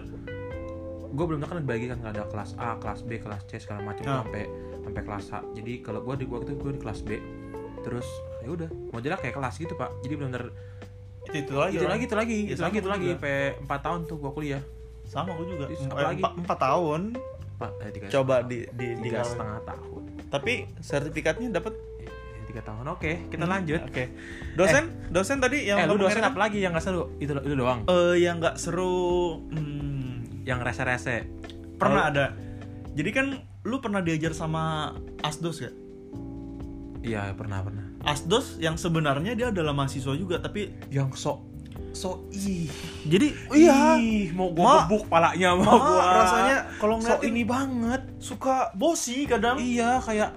[1.09, 4.21] gue bener-bener kan dibagi kan ada kelas A, kelas B, kelas C segala macam Ah.
[4.21, 4.45] sampai
[4.87, 5.43] sampai kelas A.
[5.52, 7.19] Jadi kalau gue di gua itu gue di kelas B.
[7.83, 8.07] Terus
[8.40, 9.90] ya udah modelnya kayak kelas gitu pak.
[10.00, 10.45] Jadi bener-bener
[11.26, 11.75] Itu itu lagi.
[11.75, 14.62] itu lagi itu lagi Iya, itu lagi itu lagi sampai 4 tahun tuh gue kuliah.
[15.05, 15.66] Sama gue juga.
[15.69, 16.23] Apalagi?
[16.23, 17.00] Empat, empat tahun.
[17.57, 20.02] Pak, eh, tiga, Coba di di di tiga setengah tahun.
[20.28, 21.73] Tapi sertifikatnya dapat.
[21.99, 22.11] Eh,
[22.45, 22.85] tiga tahun.
[22.93, 23.81] Oke, kita lanjut.
[23.83, 24.12] Oke.
[24.55, 27.11] Dosen, dosen tadi yang eh, lu dosen apa lagi yang gak seru?
[27.16, 27.88] Itu itu doang.
[27.88, 29.40] Eh, yang nggak seru.
[29.50, 31.16] hmm, Yang rese-rese.
[31.75, 32.26] pernah ada.
[32.95, 33.26] Jadi kan
[33.66, 35.75] lu pernah diajar sama Asdos gak?
[37.02, 37.87] Iya, pernah pernah.
[38.02, 41.38] Asdos yang sebenarnya dia adalah mahasiswa juga tapi Yang sok
[41.90, 42.68] so ih
[43.08, 47.30] Jadi iya, ih, mau gue Ma- gebuk palanya Ma, mau gua rasanya kalau so ngeliatin
[47.32, 49.56] ini banget suka bosi kadang.
[49.56, 50.30] iya kayak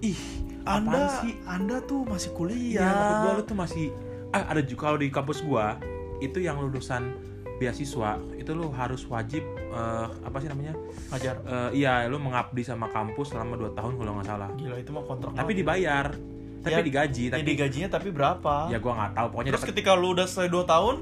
[0.00, 0.20] ih
[0.62, 2.86] Anda sih Anda tuh masih kuliah.
[2.86, 3.90] Iya, gua lu tuh masih
[4.30, 5.74] ah ada juga kalau di kampus gua
[6.22, 7.18] itu yang lulusan
[7.62, 9.40] beasiswa itu lu harus wajib
[9.70, 10.74] eh, apa sih namanya
[11.08, 11.34] ngajar.
[11.40, 15.04] Eh, iya lu mengabdi sama kampus selama 2 tahun kalau nggak salah Gila itu mah
[15.04, 15.30] kontrak.
[15.30, 15.58] tapi banget.
[15.58, 16.06] dibayar
[16.60, 18.54] tapi Ya, digaji Ya, tapi digajinya tapi berapa?
[18.66, 20.96] ya gua nggak tahu pokoknya Terus dapet- ketika lu udah selesai 2 tahun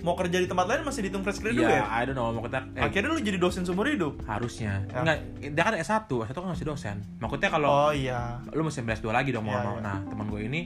[0.00, 1.84] mau kerja di tempat lain masih dihitung fresh graduate iya ya?
[1.90, 4.20] I don't know mau kita eh, Akhirnya lu jadi dosen seumur hidup.
[4.24, 5.00] harusnya Ya.
[5.00, 5.88] enggak dia kan S1
[6.22, 8.40] S1 kan masih dosen maksudnya kalau Oh iya.
[8.50, 9.82] lu mesti beres dua lagi dong mau Iya, mau iya.
[9.82, 10.60] nah teman gue ini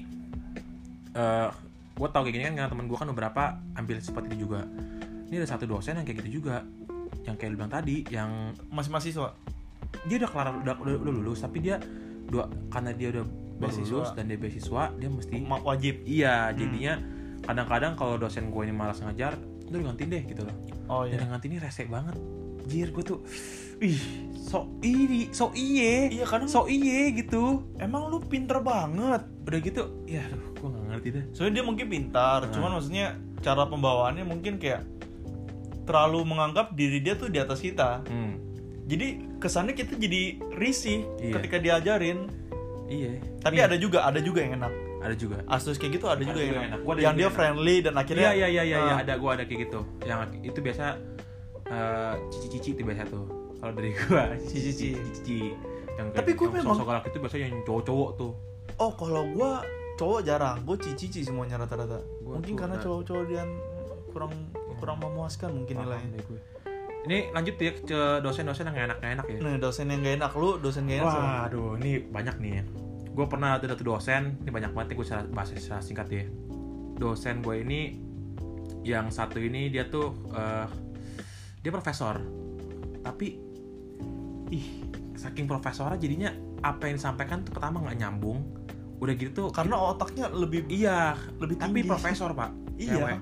[1.14, 1.48] eh
[1.99, 3.43] gue tau kayak gini kan karena teman gue kan beberapa
[3.75, 4.62] ambil seperti itu juga
[5.28, 6.62] ini ada satu dosen yang kayak gitu juga
[7.23, 9.35] yang kayak lu bilang tadi yang Masih mahasiswa.
[10.07, 11.76] dia udah kelar udah, udah, udah lulus tapi dia
[12.25, 13.25] dua karena dia udah
[13.59, 13.90] Beasiswa.
[13.90, 16.07] lulus dan dia beasiswa dia mesti Ma- wajib.
[16.07, 16.95] iya jadinya
[17.40, 19.35] kadang-kadang kalau dosen gue ini malas ngajar
[19.67, 20.55] lu gantiin deh gitu loh
[20.87, 21.21] Oh dan iya.
[21.21, 22.14] yang ganti ini rese banget
[22.68, 23.18] jir gue tuh
[23.80, 23.96] ih
[24.34, 29.25] so ini so iye Iya kadang so iye gitu emang lu pinter banget.
[29.42, 32.50] udah gitu ya aduh gue gak ngerti deh Soalnya dia mungkin pintar, Nah.
[32.50, 33.06] cuman maksudnya
[33.38, 34.84] cara pembawaannya mungkin kayak
[35.82, 38.04] terlalu menganggap diri dia tuh di atas kita.
[38.04, 38.34] hmm.
[38.84, 39.06] Jadi
[39.38, 40.22] kesannya kita jadi
[40.54, 41.32] risih Iya.
[41.34, 42.18] ketika diajarin.
[42.87, 44.72] iya Tapi Nih, ada juga, ada juga yang enak.
[44.98, 46.68] ada juga Asus kayak gitu ada, Ada juga juga yang enak.
[46.68, 46.80] enak.
[46.82, 47.37] Gua ada yang dia enak.
[47.37, 48.98] friendly dan akhirnya iya iya iya iya Ah.
[48.98, 50.84] ada gue ada kayak gitu yang itu biasa
[51.68, 53.25] eh, cici-cici itu biasa tuh
[53.56, 54.88] kalau dari gue Cici-cici.
[55.12, 55.38] cici
[55.94, 58.32] yang Tapi gua yang memang- sosok galak itu biasanya yang cowok-cowok tuh
[58.78, 61.98] Oh, kalau gua cowok jarang, gua cici semuanya rata-rata.
[62.22, 63.42] Gua Mungkin karena cowok-cowok dia
[64.08, 64.30] kurang
[64.76, 66.22] kurang memuaskan mungkin nilainya.
[66.22, 66.38] gue.
[67.00, 70.87] ini lanjut ya ke dosen-dosen yang enak-enak ya Nah, dosen yang gak enak lu, dosen
[70.87, 71.08] gak enak.
[71.08, 71.30] siapa?
[71.46, 72.62] Waduh, ini banyak nih ya.
[73.10, 76.25] Gue pernah ada satu dosen, ini banyak banget gue bahas secara singkat ya.
[76.94, 77.98] Dosen gue ini,
[78.82, 80.66] yang satu ini dia tuh, eh,
[81.68, 82.16] dia profesor.
[83.04, 83.26] Tapi,
[84.48, 84.66] ih,
[85.12, 86.32] saking profesornya jadinya
[86.64, 88.40] apa yang disampaikan tuh pertama nggak nyambung.
[88.98, 91.93] Udah gitu tuh, Karena otaknya lebih iya, lebih tapi tinggi.
[91.93, 92.97] profesor pak, Iya.
[92.97, 93.21] cewek.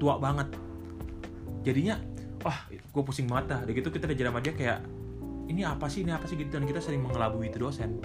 [0.00, 0.48] tua banget.
[1.60, 2.00] Jadinya,
[2.40, 3.60] wah, gue pusing banget dah.
[3.68, 4.80] Udah gitu kita diajar sama dia kayak,
[5.52, 8.00] ini apa sih, ini apa sih gitu dan kita sering mengelabui itu dosen.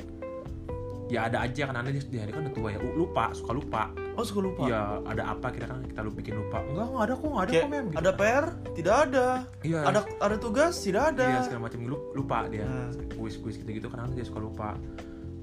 [1.07, 3.95] Ya ada aja kan dia, dia kan udah tua ya, lupa, suka lupa.
[4.15, 4.63] Oh, suka lupa.
[4.63, 6.63] Iya, ada apa kita kan kita lu bikin lupa.
[6.63, 7.86] Enggak, enggak ada kok, enggak ada Kayak kok, mem.
[7.86, 7.97] Gitu.
[7.99, 8.45] ada PR?
[8.71, 9.28] Tidak ada.
[9.62, 9.80] Iya.
[9.84, 10.73] Ada ada tugas?
[10.80, 11.25] Tidak ada.
[11.28, 12.63] Iya, segala macam Lu- lupa dia.
[12.63, 12.89] Nah.
[13.13, 14.69] Kuis-kuis gitu-gitu kan dia suka lupa.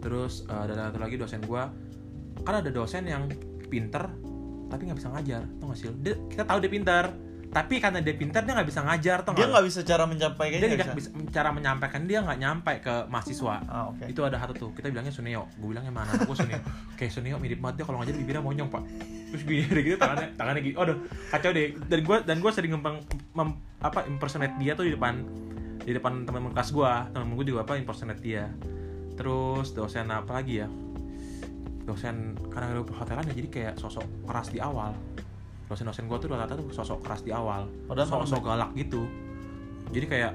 [0.01, 1.69] Terus eh, ada satu lagi dosen gua
[2.43, 3.29] kan ada dosen yang
[3.69, 4.09] pinter
[4.67, 5.93] tapi nggak bisa ngajar tau gak sih?
[6.01, 7.05] Dia- kita tahu dia pinter
[7.53, 9.65] tapi karena dia pinter dia nggak bisa ngajar tau Dia nggak?
[9.69, 10.73] bisa cara dia menyampaikannya.
[10.73, 11.09] nggak bisa.
[11.29, 13.57] cara menyampaikan dia nggak nyampe ke mahasiswa.
[13.69, 14.09] Ah, oke.
[14.09, 15.45] itu ada satu tuh kita bilangnya Suneo.
[15.61, 16.57] Gue bilangnya mana aku Suneo.
[16.97, 18.83] Kayak Suneo mirip banget dia kalau ngajar bibirnya monyong pak.
[19.29, 20.97] Terus bibirnya gitu tangannya tangannya gitu aduh
[21.29, 21.69] kacau deh.
[21.87, 22.97] Dan gue dan gue sering ngempeng
[23.37, 25.21] mem- apa impersonate dia tuh di depan
[25.83, 28.49] di depan teman kelas gue teman gue juga apa impersonate dia.
[29.13, 30.69] Terus dosen apa lagi ya?
[31.85, 34.97] Dosen karena gue perhotelan ya jadi kayak sosok keras di awal
[35.69, 37.69] dosen-dosen gue tuh rata-rata tuh sosok keras di awal.
[37.87, 39.07] Padahal sosok galak gitu.
[39.93, 40.33] Jadi kayak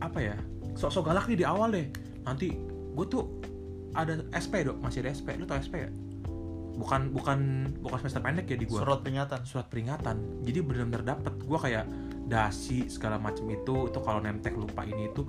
[0.00, 0.36] apa ya
[0.74, 1.86] sosok galak nih di awal deh.
[2.24, 2.54] Nanti
[2.94, 3.24] gue tuh
[3.94, 4.78] ada SP dok.
[4.80, 5.90] Masih ada SP lu tau SP ya
[6.80, 7.38] bukan bukan
[7.84, 9.40] bukan semester pendek ya di gue surat peringatan.
[9.44, 10.16] surat peringatan.
[10.48, 11.34] Jadi benar-benar dapet.
[11.44, 11.84] Gue kayak
[12.24, 15.28] dasi segala macam itu itu kalau nemtek lupa ini itu.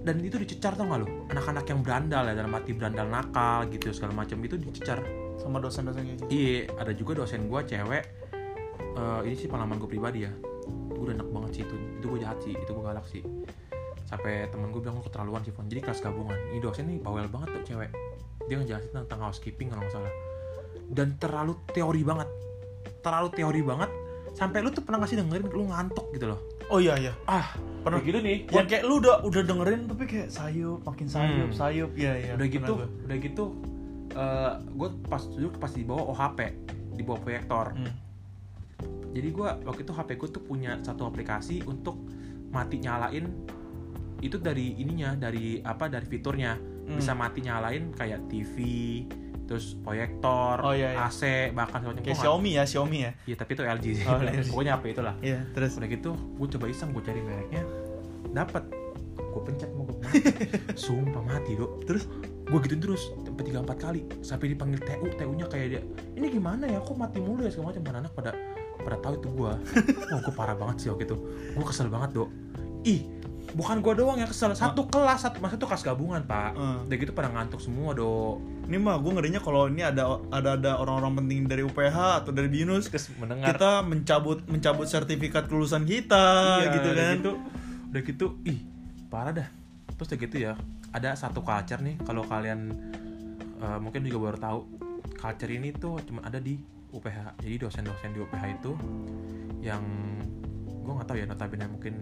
[0.00, 1.28] Dan itu dicecar tau gak lu?
[1.28, 5.04] Anak-anak yang berandal ya dalam arti berandal nakal gitu segala macam itu dicecar
[5.40, 6.24] sama dosen-dosen kayak gitu.
[6.28, 8.04] iya ada juga dosen gue cewek
[8.90, 10.32] Eh, ini sih pengalaman gue pribadi ya
[10.90, 13.22] gue udah enak banget sih itu itu gue jahat sih itu gue galak sih
[14.04, 17.54] sampai temen gue bilang lu keterlaluan sih jadi kelas gabungan ini dosen nih bawel banget
[17.54, 17.90] tuh cewek
[18.44, 20.12] dia ngejelasin tentang housekeeping kalau nggak salah
[20.88, 22.28] dan terlalu teori banget
[23.00, 23.90] terlalu teori banget
[24.32, 27.10] sampai lu tuh pernah nggak sih dengerin lu ngantuk gitu loh Oh iya iya.
[27.24, 27.50] ah
[27.82, 27.98] Pernah.
[28.00, 31.56] gitu nih Yang kayak lu udah udah dengerin tapi kayak sayup, makin sayup, Hmm.
[31.56, 31.90] sayup.
[31.94, 32.32] Iya iya.
[32.34, 32.72] udah gitu
[33.06, 33.44] udah gitu
[34.10, 36.40] eh gue pas dulu pas di bawah OHP
[36.94, 37.72] di bawah proyektor.
[37.74, 37.94] Hmm.
[39.10, 41.98] jadi gue waktu itu HP gue tuh punya satu aplikasi untuk
[42.50, 43.26] mati nyalain
[44.22, 46.54] itu dari ininya dari apa dari fiturnya.
[46.58, 46.98] Hmm.
[46.98, 48.56] bisa mati nyalain kayak TV
[49.46, 51.06] terus proyektor Oh, iya, iya.
[51.10, 52.06] AC bahkan segala macam.
[52.06, 53.10] Kayak Gua Xiaomi ya, Xiaomi ya.
[53.26, 54.06] Iya tapi itu LG sih.
[54.06, 54.18] Oh,
[54.54, 55.14] pokoknya apa itulah.
[55.18, 55.74] Iya, terus?
[55.74, 57.62] Udah gitu gue coba iseng gue cari mereknya.
[58.30, 58.64] Dapat
[59.18, 60.18] gue pencet mau gue mati
[60.78, 61.82] sumpah mati dok.
[61.82, 62.06] Terus
[62.50, 64.00] gue gituin terus sampai tiga empat kali.
[64.20, 65.82] Sampai dipanggil TU TU nya kayak dia
[66.14, 66.82] ini gimana ya?
[66.82, 67.50] Kok mati mulu ya?
[67.50, 67.82] segala macam.
[67.86, 68.30] Dan anak pada
[68.80, 69.52] pada tahu itu gue
[70.12, 71.16] oh gue parah banget sih waktu itu.
[71.54, 72.28] Gue kesel banget dok.
[72.82, 73.06] Ih
[73.50, 74.54] bukan gua doang yang kesel.
[74.54, 76.54] Satu kelas satu masa itu kelas gabungan pak.
[76.86, 78.38] Udah gitu pada ngantuk semua do
[78.70, 82.46] Ini mah gue ngerinya kalau ini ada ada ada orang-orang penting dari UPH atau dari
[82.46, 82.86] BINUS
[83.18, 83.58] mendengar.
[83.58, 86.22] kita mencabut mencabut sertifikat kelulusan kita
[86.62, 87.14] Iya, gitu udah kan.
[87.18, 87.32] gitu
[87.90, 88.58] udah gitu ih
[89.10, 89.48] parah dah.
[89.98, 90.52] Terus udah gitu ya
[90.90, 92.74] ada satu culture nih kalau kalian
[93.62, 94.58] eh, mungkin juga baru tahu
[95.14, 96.58] culture ini tuh cuma ada di
[96.90, 98.72] UPH jadi dosen-dosen di UPH itu
[99.62, 99.82] yang
[100.66, 101.94] gue nggak tahu ya notabene mungkin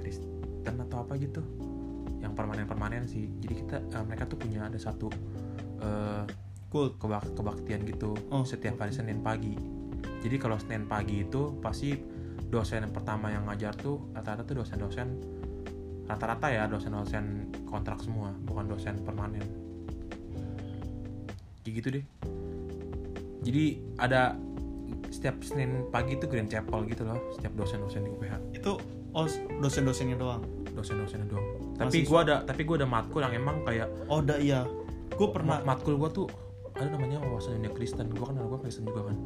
[0.00, 1.44] Kristen atau apa gitu
[2.24, 5.12] yang permanen-permanen sih jadi kita eh, mereka tuh punya ada satu
[5.82, 6.24] eh,
[6.68, 6.92] Cool.
[7.00, 8.44] kebak kebaktian gitu Oh.
[8.44, 9.56] setiap hari Senin pagi.
[10.20, 11.96] Jadi kalau Senin pagi itu pasti
[12.52, 15.08] dosen yang pertama yang ngajar tuh rata-rata tuh dosen-dosen
[16.08, 17.24] rata-rata ya dosen-dosen
[17.64, 19.44] kontrak semua, bukan dosen permanen.
[21.60, 22.04] Kayak gitu deh.
[23.44, 23.64] Jadi
[23.96, 24.34] ada
[25.08, 28.80] setiap Senin pagi itu Grand Chapel gitu loh, setiap dosen-dosen di UPH, Itu
[29.12, 29.26] oh
[29.60, 30.42] dosen-dosennya doang.
[30.72, 31.46] dosen-dosennya doang.
[31.74, 32.08] Tapi Mahasiswa.
[32.08, 34.62] gua ada tapi gua ada matkul yang emang kayak Oh, da iya.
[35.10, 36.30] Gue pernah Ma- matkul gua tuh
[36.72, 39.16] ada namanya wawasan dunia Kristen gua kan gua Kristen juga kan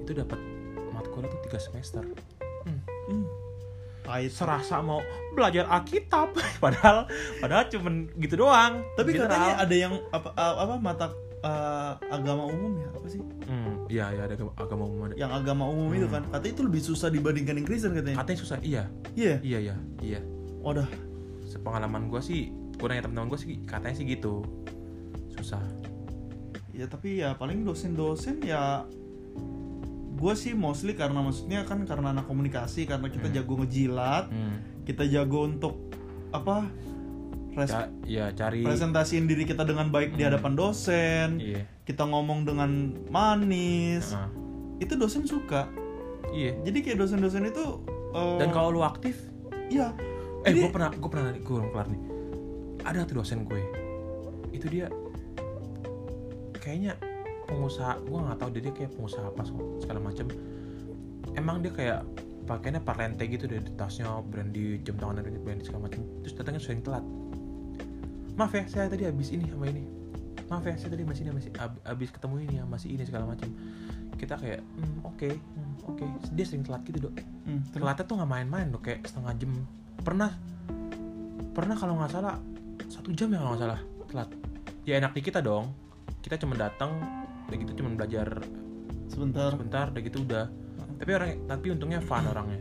[0.00, 0.40] itu dapat
[0.88, 2.00] matkulnya tuh tiga semester
[2.64, 3.24] hmm,
[4.24, 7.06] serasa mau belajar Alkitab padahal
[7.38, 9.28] padahal cuman gitu doang Tapi General.
[9.28, 11.06] katanya ada yang apa apa mata
[11.40, 13.20] eh, agama umum ya apa sih?
[13.20, 16.14] hmm iya iya ada agama- umum ada Yang agama umum itu Hmm.
[16.14, 18.16] kan katanya itu lebih susah dibandingkan yang Kristen katanya.
[18.18, 19.36] katanya susah iya Iya.
[19.40, 20.20] iya iya iya
[20.58, 20.88] Wadah.
[21.44, 24.40] sepengalaman gua sih gua nanya teman-teman gua sih katanya sih gitu
[25.32, 25.60] susah
[26.72, 28.82] Ya tapi ya paling dosen-dosen ya
[30.14, 33.34] gue sih mostly karena maksudnya kan karena anak komunikasi karena kita Hmm.
[33.34, 34.56] jago ngejilat hmm.
[34.84, 35.74] kita jago untuk
[36.30, 36.70] apa
[37.52, 40.30] res- Ca- ya cari presentasiin diri kita dengan baik di Hmm.
[40.30, 42.70] hadapan dosen iya kita ngomong dengan
[43.08, 44.30] manis Heeh.
[44.80, 45.66] itu dosen suka
[46.30, 47.64] iya jadi kayak dosen-dosen itu
[48.12, 49.18] eh, dan kalau lu aktif
[49.68, 49.90] iya
[50.44, 52.02] Eh, Jadi- gue pernah, gue pernah, gue belum kelar nih.
[52.84, 53.64] Ada tuh dosen gue,
[54.52, 54.92] itu dia
[56.54, 57.00] kayaknya
[57.46, 59.42] pengusaha, gue nggak tahu dia, kayak pengusaha apa
[59.78, 60.26] segala macam.
[61.34, 62.00] Emang dia kayak
[62.44, 66.00] pakainya parlente gitu deh, di tasnya brandy, jam tangannya brandy, brandy segala macam.
[66.22, 67.04] Terus datangnya sering telat.
[68.34, 69.86] Maaf ya, saya tadi habis ini sama ini.
[70.50, 73.30] Maaf ya, saya tadi masih ini masih ab- habis ketemu ini ya, masih ini segala
[73.30, 73.48] macam.
[74.14, 76.04] Kita kayak, hmm, oke, hmm, oke.
[76.34, 79.52] Dia sering telat gitu dok Hmm, terus- telatnya tuh nggak main-main loh kayak setengah jam
[80.00, 80.32] pernah
[81.52, 82.40] pernah kalau nggak salah
[82.88, 84.28] satu jam ya kalau nggak salah telat
[84.82, 85.68] ya enak di kita dong
[86.18, 86.96] kita cuma datang
[87.44, 88.28] udah gitu cuma belajar
[89.06, 89.50] sebentar.
[89.50, 90.44] sebentar udah gitu udah.
[90.94, 92.60] Tapi orang tapi untungnya fun orangnya.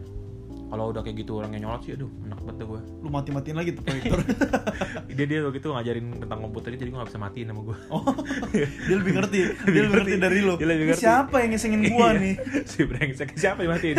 [0.63, 3.69] Kalau udah kayak gitu orangnya nyolot sih aduh enak banget tuh gue lu mati-matiin lagi
[3.71, 4.19] tuh proyektor.
[5.13, 8.03] Dia dia waktu itu ngajarin tentang komputer jadi gue nggak bisa matiin sama gue oh
[8.49, 9.39] dia lebih ngerti.
[9.69, 10.11] Dia lebih ngerti.
[10.17, 10.53] dari lu.
[10.57, 11.01] Dia lebih ngerti.
[11.01, 12.19] siapa yang ngesengin gua Iya.
[12.19, 12.35] nih?
[12.71, 13.97] Si brengsek siapa yang matiin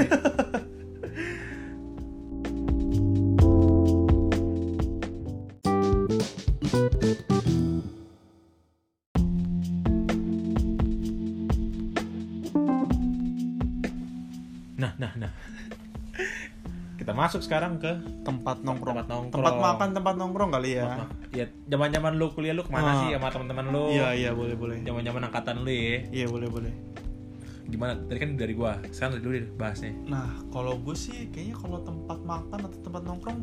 [17.35, 17.91] masuk sekarang ke
[18.23, 18.95] tempat nongkrong.
[18.95, 19.43] Tempat nongkrong.
[19.43, 21.03] Tempat makan tempat nongkrong kali ya.
[21.35, 22.99] Ya zaman zaman lu kuliah lu ke mana Ah.
[23.03, 23.11] sih?
[23.11, 23.91] Sama teman-teman lu?
[23.91, 24.79] Iya iya boleh boleh.
[24.87, 25.99] Zaman zaman angkatan lu ya?
[26.15, 26.71] Iya boleh boleh.
[27.67, 27.99] Gimana?
[28.07, 28.79] Tadi kan dari gua.
[28.87, 29.91] Sekarang dari dulu deh bahasnya.
[30.07, 33.39] Nah kalau gue sih kayaknya kalau tempat makan atau tempat nongkrong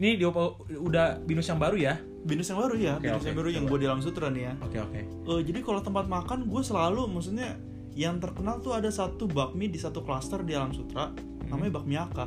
[0.00, 2.00] ini di udah binus yang baru ya?
[2.24, 3.28] Binus yang baru ya Oke, binus oke.
[3.28, 4.52] yang baru yang gue di dalam sutra nih ya.
[4.64, 5.00] Oke oke.
[5.04, 7.60] Eh, jadi kalau tempat makan gue selalu maksudnya
[7.92, 11.12] yang terkenal tuh ada satu bakmi di satu klaster di alam sutra.
[11.52, 12.24] Namanya bakmi aka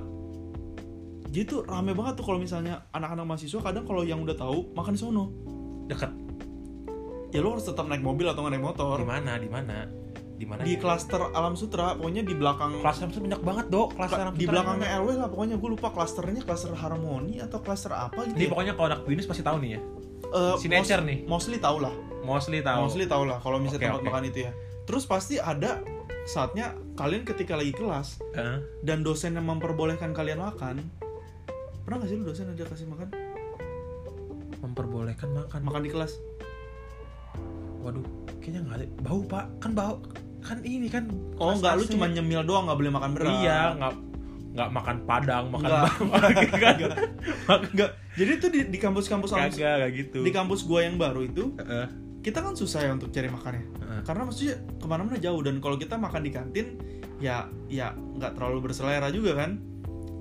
[1.33, 4.93] jadi tuh rame banget tuh kalau misalnya anak-anak mahasiswa kadang kalau yang udah tahu makan
[4.93, 5.33] di sono.
[5.83, 6.13] Deket.
[7.29, 8.95] Ya lo harus tetap naik mobil atau naik motor.
[8.95, 9.35] Di mana?
[9.35, 9.89] Di mana?
[10.33, 13.95] Di mana di klaster alam sutra pokoknya di belakang kelas Samsung banyak banget dok.
[13.95, 18.27] Kelas Kla- di belakangnya LW lah pokoknya gue lupa klasternya klaster harmoni atau klaster apa
[18.27, 18.49] gitu ini ya.
[18.49, 19.81] pokoknya kalau anak binus pasti tahu nih ya.
[20.33, 21.17] Eh, signature mos- nih.
[21.25, 21.93] mostly tahu lah.
[22.21, 24.09] Mostly tahu mostly tahu lah kalau misalnya Oke, tempat oke.
[24.09, 24.51] makan itu ya.
[24.83, 25.81] Terus pasti ada
[26.25, 30.81] saatnya kalian ketika lagi kelas Eh, dan dosen yang memperbolehkan kalian makan
[31.83, 33.07] pernah gak sih lu dosen ada kasih makan?
[34.59, 35.59] Memperbolehkan makan.
[35.63, 36.13] Makan di kelas.
[37.83, 38.03] Waduh
[38.39, 38.85] kayaknya nggak ada.
[39.03, 39.45] Bau pak.
[39.59, 39.99] Kan bau.
[40.39, 41.07] Kan ini kan
[41.39, 43.93] oh enggak lu cuma nyemil doang nggak boleh makan berat iya nggak
[44.53, 45.87] nggak makan padang makan Nggak.
[47.47, 50.19] kan enggak jadi itu di, di kampus-kampus alam- kagak kayak gitu.
[50.19, 51.87] di kampus gua yang baru itu Heeh,
[52.19, 53.65] kita kan susah ya untuk cari makannya.
[53.65, 53.99] Heeh.
[54.03, 56.75] karena maksudnya ke mana-mana jauh dan kalau kita makan di kantin
[57.23, 59.63] ya ya nggak terlalu berselera juga kan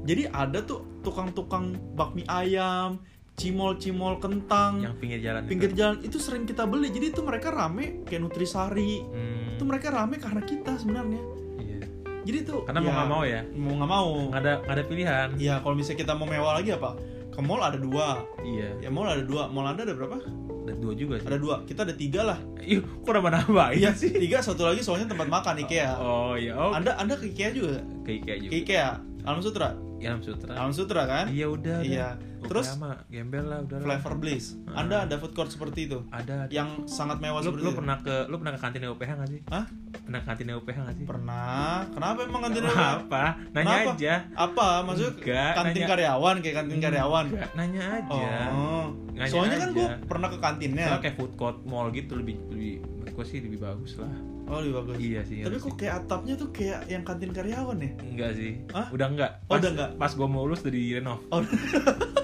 [0.03, 2.99] jadi ada tuh tukang-tukang bakmi ayam
[3.33, 5.79] cimol-cimol kentang yang pinggir jalan pinggir itu.
[5.81, 6.93] jalan itu sering kita beli.
[6.93, 9.01] Jadi itu mereka rame kayak nutrisari.
[9.03, 11.23] Hmm, itu mereka rame karena kita sebenarnya.
[11.59, 11.81] Iya.
[12.29, 13.41] jadi tuh karena mau ya, nggak mau ya?
[13.57, 14.11] mau nggak mau.
[14.31, 15.29] Nggak ada nggak ada pilihan.
[15.41, 16.91] Ya kalau misalnya kita mau mewah lagi apa?
[17.33, 18.21] Ke mall ada dua.
[18.45, 18.69] Iya.
[18.85, 19.49] Ya mall ada dua.
[19.49, 20.21] Mall anda ada berapa?
[20.69, 21.27] Ada dua juga sih.
[21.27, 21.57] Ada dua.
[21.65, 22.38] Kita ada tiga lah.
[22.62, 24.12] Ih, kok nambah nambah iya sih?
[24.12, 24.45] tiga.
[24.45, 25.97] Satu lagi soalnya tempat makan IKEA.
[25.97, 26.53] Oh iya.
[26.53, 26.77] Oh.
[26.77, 27.81] Anda anda ke IKEA juga?
[28.05, 28.51] Ke IKEA juga.
[28.53, 28.91] Ke IKEA.
[29.25, 31.25] Alam Sutra Ilham Sutra Alam Sutra kan?
[31.27, 32.09] Iya udah Iya.
[32.43, 33.79] terus Terus- mah gembel lah udah.
[33.79, 36.03] Flavor Bliss anda ada food court seperti itu?
[36.09, 36.51] Ada ada.
[36.51, 37.79] yang sangat mewah lu, seperti lu itu?
[37.79, 39.41] pernah ke lu pernah ke kantin UPH nggak sih?
[39.47, 39.65] Hah?
[39.95, 41.05] pernah ke kantin UPH nggak sih?
[41.05, 41.87] Pernah.
[41.88, 43.93] Kenapa emang kantin Nggak apa apa nanya Kenapa?
[43.95, 44.15] aja.
[44.35, 44.69] Apa?
[44.83, 45.88] Maksudnya Enggak, kantin nanya.
[45.88, 47.25] karyawan kayak kantin karyawan?
[47.29, 48.31] Enggak, nanya aja.
[48.51, 48.87] Oh.
[49.12, 49.77] Nanya soalnya kan aja.
[49.77, 50.87] gue pernah ke kantinnya.
[50.88, 54.09] Soalnya kayak food court mall gitu lebih lebih gua sih lebih bagus lah
[54.49, 54.97] oh lebih bagus.
[54.99, 55.79] Iya sih tapi iya kok sih.
[55.79, 57.91] kayak atapnya tuh kayak yang kantin karyawan ya?
[58.03, 58.53] Enggak sih.
[58.75, 58.87] Hah?
[58.91, 59.31] udah enggak.
[59.47, 59.91] Oh, udah enggak?
[59.99, 61.19] pas gua mau lulus udah di renov.
[61.31, 61.43] Oh.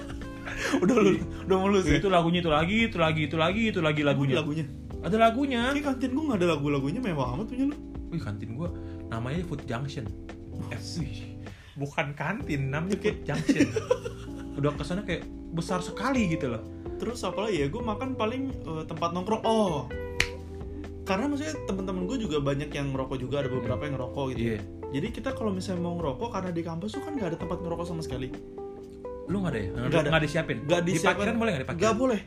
[0.79, 1.17] Udah lu
[1.49, 1.97] udah mulus ya?
[1.97, 4.65] itu lagunya itu lagi itu lagi itu lagi itu lagi lagunya lagunya.
[5.01, 5.61] ada lagunya.
[5.73, 7.75] Kayak kantin gue nggak ada lagu-lagunya mewah amat punya lu.
[8.13, 8.69] Wih kantin gua
[9.09, 10.05] namanya Food Junction.
[10.69, 11.41] Eh, wih,
[11.73, 13.67] bukan kantin namanya Food Junction.
[14.61, 16.61] Udah ke sana kayak besar sekali gitu loh.
[17.01, 17.67] Terus apa lagi ya?
[17.71, 19.41] Gue makan paling eh, tempat nongkrong.
[19.43, 19.89] Oh
[21.09, 24.61] karena maksudnya teman-teman gue juga banyak yang ngerokok juga ada beberapa yang ngerokok gitu iya.
[24.89, 27.85] Jadi kita kalau misalnya mau ngerokok karena di kampus tuh kan nggak ada tempat ngerokok
[27.85, 28.33] sama sekali.
[29.29, 29.69] Lu nggak ada ya?
[29.69, 30.09] Nggak ada.
[30.09, 30.57] nggak disiapin?
[30.65, 32.19] Nggak di disiapkan parkiran boleh nggak di nggak parkiran boleh.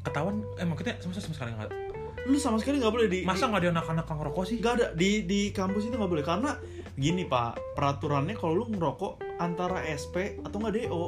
[0.00, 0.34] Ketahuan?
[0.56, 1.70] Eh maksudnya sama sama sekali nggak?
[2.26, 4.56] Lu sama sekali nggak boleh di masa nggak ada anak-anak yang ngerokok sih?
[4.64, 4.86] Nggak ada.
[4.96, 6.24] Di di kampus itu nggak boleh.
[6.24, 6.50] Karena
[6.96, 11.04] gini pak peraturannya kalau lu ngerokok antara SP atau nggak DO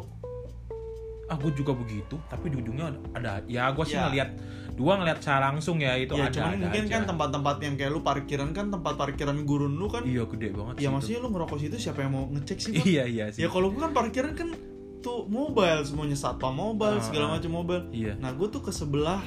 [1.29, 2.17] ah gue juga begitu.
[2.27, 4.09] Tapi di ujungnya ada, ya gue sih Ya.
[4.09, 4.31] ngeliat
[4.73, 6.93] dua ngeliat secara langsung ya itu ya ada cuman ada mungkin aja.
[6.95, 10.75] kan tempat-tempat yang kayak lu parkiran kan tempat parkiran gurun lu kan iya gede banget
[10.79, 13.43] ya sih maksudnya lu ngerokok situ siapa yang mau ngecek sih iya iya sih.
[13.43, 14.55] Ya kalau bukan parkiran kan
[14.99, 17.31] tuh mobile semuanya satpam mobile Ah, segala ah.
[17.39, 17.85] macam mobile.
[17.91, 18.23] Iya.
[18.23, 19.19] Nah gue tuh ke sebelah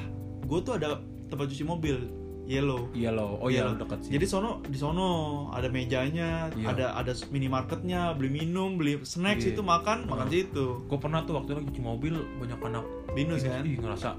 [0.42, 1.96] gue tuh ada tempat cuci mobil
[2.44, 2.90] yellow.
[2.90, 3.62] Iya loh oh iya.
[3.62, 3.70] Iya.
[3.70, 4.10] lo deket sih.
[4.12, 5.08] Jadi sono di sono
[5.50, 6.66] ada mejanya Iya.
[6.68, 9.54] ada ada minimarketnya beli minum beli snacks Iya.
[9.54, 10.30] itu makan makan Ah.
[10.30, 10.66] situ.
[10.84, 13.62] Gue pernah tuh waktu lagi cuci mobil banyak anak binus kan?
[13.62, 14.18] Ih, ngerasa.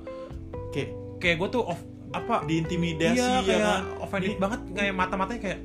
[0.70, 1.80] Kayak kayak gue tuh off
[2.12, 3.84] apa diintimidasi iya ya kayak kan?
[4.00, 4.60] offended Ini banget.
[4.72, 5.60] Kayak mata-matanya kayak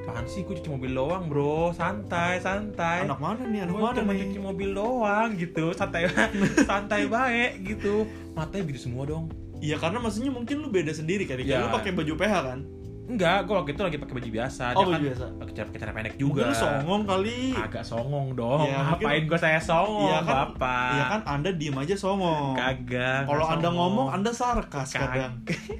[0.00, 1.70] apaan sih gue cuci mobil doang bro?
[1.70, 3.04] Santai santai.
[3.04, 4.20] Anak mana nih anak gue mana cuma nih?
[4.24, 5.64] cuci mobil doang gitu.
[5.72, 6.08] Santai
[6.70, 8.08] santai baik gitu.
[8.32, 9.28] Matanya biru semua dong
[9.60, 11.60] iya karena maksudnya mungkin lu beda sendiri kan Iya.
[11.60, 12.60] lu pakai baju PH kan?
[13.06, 14.64] Enggak gue waktu itu lagi pakai baju biasa.
[14.70, 15.24] Oh baju kan biasa.
[15.36, 17.40] pakai cara cara pendek Mungkin juga lu songong kali.
[17.52, 18.60] Agak songong dong.
[18.62, 20.90] Mungkin- ngapain gue saya songong Iya kan, bapak?
[20.90, 22.54] Iya kan anda diem aja songong.
[22.54, 25.34] Kagak kalau anda ngomong anda sarkas Kag- kadang.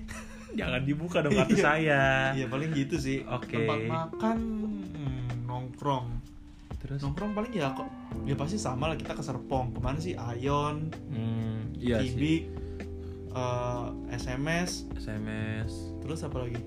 [0.58, 1.62] Jangan dibuka dong kartu Iya.
[1.62, 2.02] saya.
[2.34, 3.22] Iya paling gitu sih.
[3.22, 3.54] Oke.
[3.54, 4.36] tempat makan
[4.90, 6.06] hmm, nongkrong.
[6.80, 6.98] Terus?
[6.98, 7.86] Nongkrong paling ya kok
[8.24, 9.70] ya pasti sama lah kita ke Serpong.
[9.70, 10.18] Ke mana sih?
[10.18, 12.50] Ayon hmm, iya sih
[13.30, 15.70] Cibik eh, SMS SMS
[16.02, 16.60] terus apa lagi?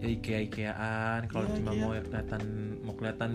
[0.00, 1.80] Ya Ikea Ikeaan kalau Iya, cuma Ikea.
[1.82, 2.42] mau kelihatan
[2.80, 3.30] mau kelihatan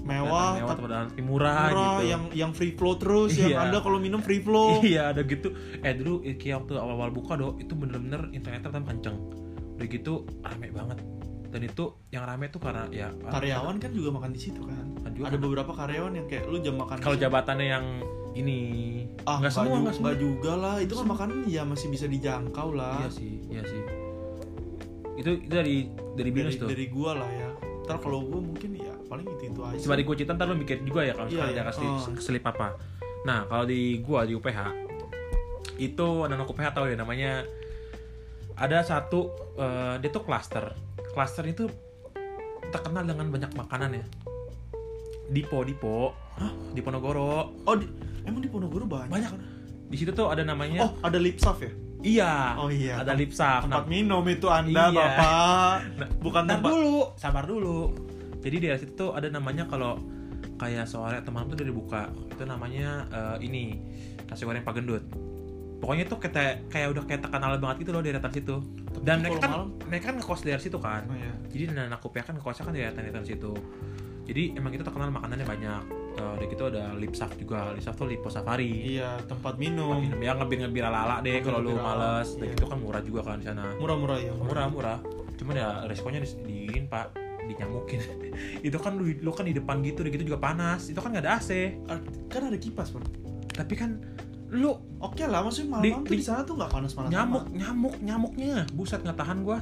[0.00, 0.76] mewah, kelihatan mewah
[1.10, 2.04] tapi murah, murah gitu.
[2.08, 3.58] yang yang free flow terus yang Iya.
[3.68, 4.80] anda kalau minum free flow.
[4.84, 5.52] Iya ada gitu.
[5.84, 9.16] Eh dulu Ikea waktu awal-awal buka do itu bener-bener internetnya pertama kenceng.
[9.76, 10.98] Udah gitu rame banget.
[11.52, 14.95] Dan itu yang rame tuh karena ya karyawan kan juga makan di situ kan Kan
[15.16, 17.86] juga ada beberapa karyawan yang kayak lu jam makan kalau jabatannya yang
[18.32, 18.58] ini
[19.24, 23.00] ah nggak semua nggak semua juga lah itu kan makanan ya masih bisa dijangkau lah
[23.00, 23.80] iya sih iya sih
[25.16, 27.50] itu itu dari dari binus dari, tuh dari gua lah ya
[27.84, 30.56] ntar kalau gua mungkin ya paling itu itu aja Coba di gue cerita ntar lu
[30.56, 31.56] mikir juga ya kalau Iya, misalkan iya.
[31.56, 32.20] dia kasih Oh.
[32.20, 32.68] selip apa.
[33.22, 34.60] Nah kalau di gua di UPH
[35.78, 37.46] itu anak UPH tahu ya namanya
[38.56, 40.72] ada satu eh, dia tuh cluster.
[41.12, 41.64] Cluster itu
[42.66, 44.04] terkenal dengan banyak makanan ya.
[45.26, 46.52] Dipo Dipo, Hah?
[46.70, 47.86] di Ponorogo oh di,
[48.22, 49.32] emang di Ponorogo banyak banyak.
[49.86, 51.70] Di situ tuh ada namanya oh ada lipsaf ya
[52.02, 52.54] iya.
[52.58, 53.66] oh iya Ada lipsaf.
[53.66, 54.94] tempat Nah, minum itu anda Iya.
[54.94, 57.80] bapak Nah, bukan Ntar tempat dulu, sabar dulu.
[58.42, 59.98] Jadi di situ tuh ada namanya kalau
[60.56, 62.02] kayak sore teman tuh udah dibuka.
[62.30, 63.74] Itu namanya eh, ini
[64.26, 65.02] nasi goreng Pak Gendut.
[65.82, 68.56] Pokoknya tuh kayak kayak udah kayak terkenal banget gitu loh di daerah situ.
[69.02, 69.68] Dan mereka kan malam?
[69.86, 71.02] mereka kan ngekos di daerah situ kan.
[71.10, 71.32] oh, iya.
[71.50, 73.52] Jadi anak kupia kan ngekosnya kan di daerah situ.
[74.26, 75.82] Jadi emang itu terkenal makanannya banyak.
[76.16, 77.70] Eh, udah gitu ada Lipsaf juga.
[77.72, 78.98] Lipsaf tuh Lipo Safari.
[78.98, 82.34] iya tempat Tempat minum minum ya ngebir ngebir ala deh kalau lu ala, males.
[82.34, 82.54] Dan iya.
[82.58, 84.98] itu kan murah juga kan di sana murah-murah ya murah murah
[85.38, 87.14] cuman ya resikonya di, diin pak
[87.46, 88.02] dinyamukin
[88.66, 91.22] itu kan lu, lu kan di depan gitu udah gitu juga panas itu kan nggak
[91.22, 91.50] ada AC
[92.26, 93.06] kan ada kipas bro
[93.54, 94.02] tapi kan
[94.50, 97.94] lu oke lah maksudnya Di- malam tuh di- di sana tuh nggak panas-panas nyamuk nyamuk
[98.02, 99.58] nyamuknya buset nggak tahan gua.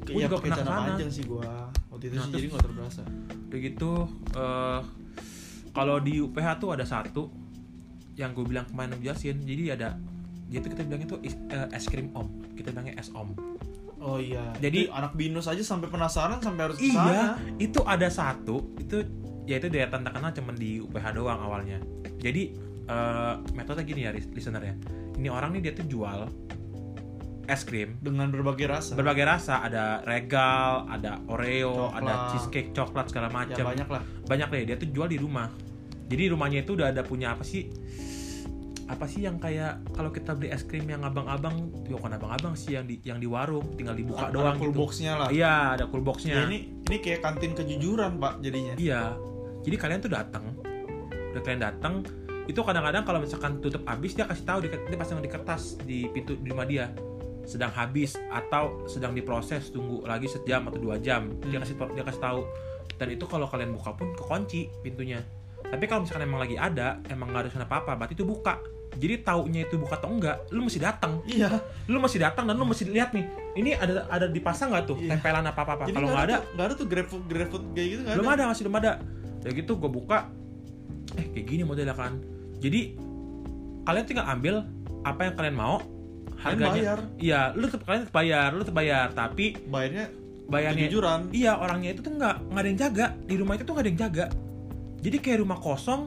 [0.00, 0.96] Gua ya juga ke sana.
[0.96, 1.59] panjang sih gua
[2.00, 3.02] waktu itu Nah, sih jadi nggak terberasa.
[3.46, 3.90] udah gitu
[4.32, 4.80] eh
[5.70, 7.28] kalau di UPH tuh ada satu
[8.14, 9.38] yang gue bilang kemarin jelasin.
[9.38, 9.94] Jadi ada
[10.44, 12.26] dia tuh kita bilang itu is- eh, es krim om.
[12.52, 13.30] Kita bilangnya es om.
[13.98, 14.50] Oh iya.
[14.56, 19.04] Jadi- Itu anak binus aja sampai penasaran sampai harus iya itu ada satu itu
[19.44, 21.78] ya itu daya terkenal cuman di UPH doang awalnya.
[22.16, 22.50] Jadi
[22.86, 24.74] eh, metode gini ya lis- listener ya.
[25.14, 26.26] Ini orang nih dia tuh jual
[27.50, 27.98] es krim.
[27.98, 28.94] Dengan berbagai rasa.
[28.94, 29.54] Berbagai rasa.
[29.66, 31.98] Ada regal ada oreo Coklat.
[32.00, 34.02] ada cheesecake coklat segala ya macam banyak lah.
[34.30, 34.62] Banyak deh.
[34.70, 35.50] Dia tuh jual di rumah.
[36.10, 37.70] Jadi rumahnya itu udah ada punya apa sih?
[38.90, 42.74] Apa sih yang kayak kalau kita beli es krim yang abang-abang ya bukan abang-abang sih
[42.74, 43.66] yang di yang di warung.
[43.78, 44.80] Tinggal dibuka Ada doang cool gitu.
[44.82, 45.28] boxnya lah.
[45.30, 46.58] Iya ada cool Ya, boxnya ini
[46.90, 48.74] ini kayak kantin kejujuran pak jadinya.
[48.74, 49.14] Iya.
[49.62, 50.44] Jadi kalian tuh datang.
[51.30, 51.94] Udah kalian datang
[52.50, 56.10] itu kadang-kadang kalau misalkan tutup habis dia kasih tahu di, dia pasang di kertas di
[56.10, 56.90] pintu di rumah dia
[57.44, 61.28] sedang habis atau sedang diproses tunggu lagi sejam atau dua jam.
[61.44, 61.62] Dia Hmm.
[61.62, 62.40] kasih dia kasih tahu
[62.94, 65.20] dan itu kalau kalian buka pun kekunci pintunya.
[65.60, 68.58] Tapi kalau misalkan emang lagi ada emang nggak ada apa apa berarti itu buka.
[68.90, 71.22] Jadi taunya itu buka atau enggak lu mesti datang.
[71.22, 71.62] Iya.
[71.86, 73.22] Lu mesti datang dan lu mesti lihat nih
[73.54, 75.14] ini ada ada dipasang nggak tuh Iya.
[75.14, 77.22] tempelan apa apa kalau nggak ada nggak ada tuh grab food
[77.70, 78.34] kayak gitu nggak belum ada?
[78.34, 78.92] ada masih belum ada.
[79.40, 80.18] Ya gitu gue buka
[81.16, 82.18] eh kayak gini modelnya kan.
[82.58, 82.98] Jadi
[83.82, 84.54] kalian tinggal ambil
[85.00, 85.80] apa yang kalian mau
[86.40, 86.98] harganya bayar.
[87.20, 89.06] Iya lu tetap kalian tetap bayar lu tetap bayar.
[89.12, 90.04] Tapi bayarnya
[90.48, 91.20] bayarnya kejujuran.
[91.30, 93.06] Iya orangnya itu tuh nggak nggak ada yang jaga.
[93.24, 94.26] Di rumah itu tuh nggak ada yang jaga.
[95.00, 96.00] Jadi kayak rumah kosong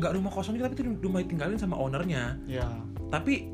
[0.00, 2.38] nggak rumah kosong juga tapi itu rumah ditinggalin sama ownernya.
[2.46, 2.66] Ya
[3.10, 3.50] tapi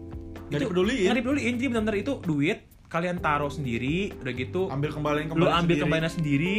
[0.53, 1.07] nggak itu dipeduliin.
[1.09, 1.53] nggak dipeduliin.
[1.57, 4.71] Jadi benar-benar itu duit kalian taruh sendiri udah gitu.
[4.71, 5.83] Ambil kembaliin lu kembali ambil sendiri.
[5.83, 6.57] kembalinya sendiri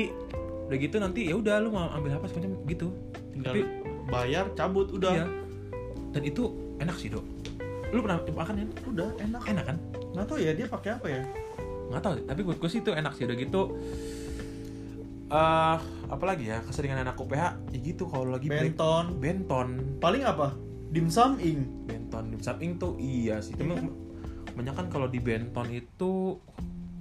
[0.68, 2.92] udah gitu nanti ya udah lu mau ambil apa semacam gitu.
[3.32, 3.68] Tinggal tapi-
[4.08, 5.14] bayar cabut udah.
[5.14, 5.26] Iya.
[6.12, 6.44] Dan itu
[6.80, 7.24] enak sih, Dok.
[7.92, 8.70] Lu pernah makan kan?
[8.92, 9.42] udah enak.
[9.48, 9.78] Enak kan?
[10.18, 11.22] nggak tahu ya dia pakai apa ya?
[11.88, 13.62] Nggak tahu, tapi gue, gue sih itu enak sih udah gitu.
[15.28, 18.80] eh apalagi ya keseringan anak UPH ya gitu kalau lagi break.
[18.80, 19.06] Benton.
[19.20, 19.68] Benton.
[20.00, 20.56] Paling apa?
[20.92, 21.68] Dimsum ing.
[21.84, 23.92] Benton di samping tuh iya sih cuma Iya
[24.58, 26.42] banyak kan kalau di benton itu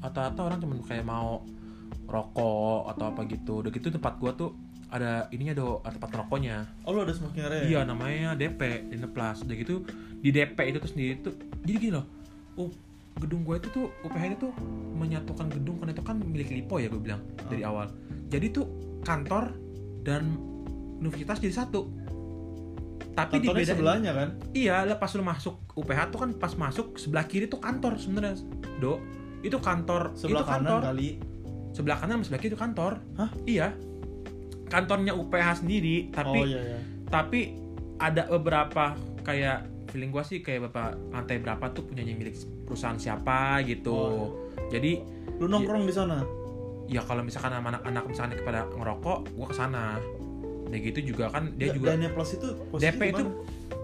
[0.05, 1.41] rata-rata orang cuma kayak mau
[2.05, 3.65] rokok atau apa gitu.
[3.65, 4.53] Udah gitu tempat gua tuh
[4.97, 7.67] ada ininya do ada tempat rokoknya oh lu ada smoking area ya?
[7.69, 9.45] Iya namanya DP di Plus.
[9.45, 9.85] Udah gitu
[10.21, 12.07] di DP itu tuh sendiri tuh jadi gini loh.
[12.57, 12.73] Oh,
[13.21, 14.53] gedung gue itu tuh UPH itu tuh
[14.97, 17.89] menyatukan gedung karena itu kan milik Lipo ya gue bilang dari awal.
[18.29, 18.67] Jadi tuh
[19.05, 19.57] kantor
[20.05, 20.37] dan
[21.01, 21.89] universitas jadi satu.
[23.17, 23.73] Tapi dibedain.
[23.73, 27.57] sebelahnya kan Iya, lah pas lu masuk UPH tuh kan pas masuk sebelah kiri tuh
[27.57, 28.37] kantor sebenarnya.
[28.77, 29.01] Do,
[29.41, 30.81] itu kantor sebelah itu kanan kantor.
[30.85, 31.11] kali
[31.73, 32.93] Sebelah kanan sama sebelah kiri itu kantor.
[33.21, 33.31] Hah?
[33.45, 33.67] Iya.
[34.67, 36.79] Kantornya UPH sendiri, tapi oh iya iya.
[37.07, 37.55] tapi
[38.03, 42.35] ada beberapa kayak feeling gua sih kayak bapak lantai berapa tuh punyanya milik
[42.67, 43.95] perusahaan siapa gitu.
[43.95, 44.29] Oh,
[44.69, 45.01] jadi
[45.39, 46.27] lu nongkrong di sana?
[46.87, 49.99] Ya kalau misalkan sama anak-anak misalkan kepada ngerokok gua ke sana
[50.67, 53.25] dan gitu juga kan dia Da- juga Dania Plus itu DP itu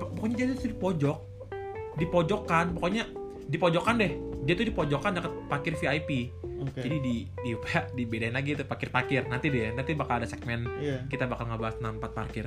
[0.03, 1.19] pokoknya dia tuh di pojok.
[1.93, 3.03] Di pojokan pokoknya
[3.47, 6.83] di pojokan deh dia tuh di pojokan dekat parkir VIP Oke.
[6.83, 7.51] jadi di di
[7.97, 11.79] dibedain lagi tuh parkir parkir nanti deh nanti bakal ada segmen iya kita bakal ngebahas
[11.79, 12.47] tentang tempat parkir.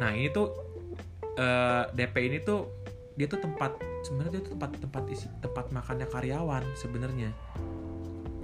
[0.00, 0.52] Nah ini tuh
[1.40, 2.68] eh, DP ini tuh
[3.14, 7.30] dia tuh tempat sebenarnya dia tuh tempat tempat isi tempat makannya karyawan sebenarnya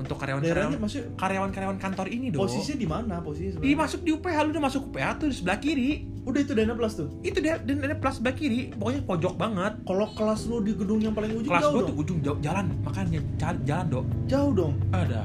[0.01, 0.81] untuk karyawan karyawan
[1.21, 2.49] karyawan karyawan kantor ini dong.
[2.49, 5.59] posisinya di mana posisi sebenarnya masuk di UPH lu udah masuk UPH tuh di sebelah
[5.61, 5.91] kiri.
[6.21, 9.73] udah itu Dania Plus tuh Itu dia dan ada plus sebelah kiri, pokoknya pojok banget.
[9.85, 12.39] kalau kelas lu di gedung yang paling ujung Kelas jauh gua dong tuh ujung jauh,
[12.41, 14.05] jalan, makanya jalan, jalan dok.
[14.29, 15.23] jauh dong Ada,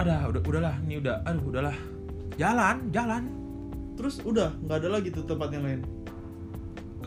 [0.00, 1.76] ada, udah, udahlah, ini udah, aduh, udahlah.
[2.40, 3.22] Jalan, jalan.
[3.92, 5.80] terus udah nggak ada lagi tuh tempat yang lain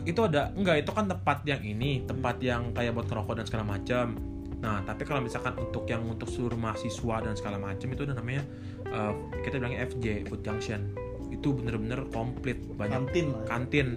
[0.06, 3.64] itu ada enggak itu kan tempat yang ini tempat yang kayak buat ngerokok dan segala
[3.74, 4.14] macam
[4.56, 8.42] nah tapi kalau misalkan untuk yang untuk seluruh mahasiswa dan segala macam itu udah namanya
[8.88, 9.12] eh,
[9.44, 10.80] kita bilangnya FJ Food Junction.
[11.28, 13.46] Itu bener-bener komplit banyak kantin lah ya.
[13.46, 13.88] kantin.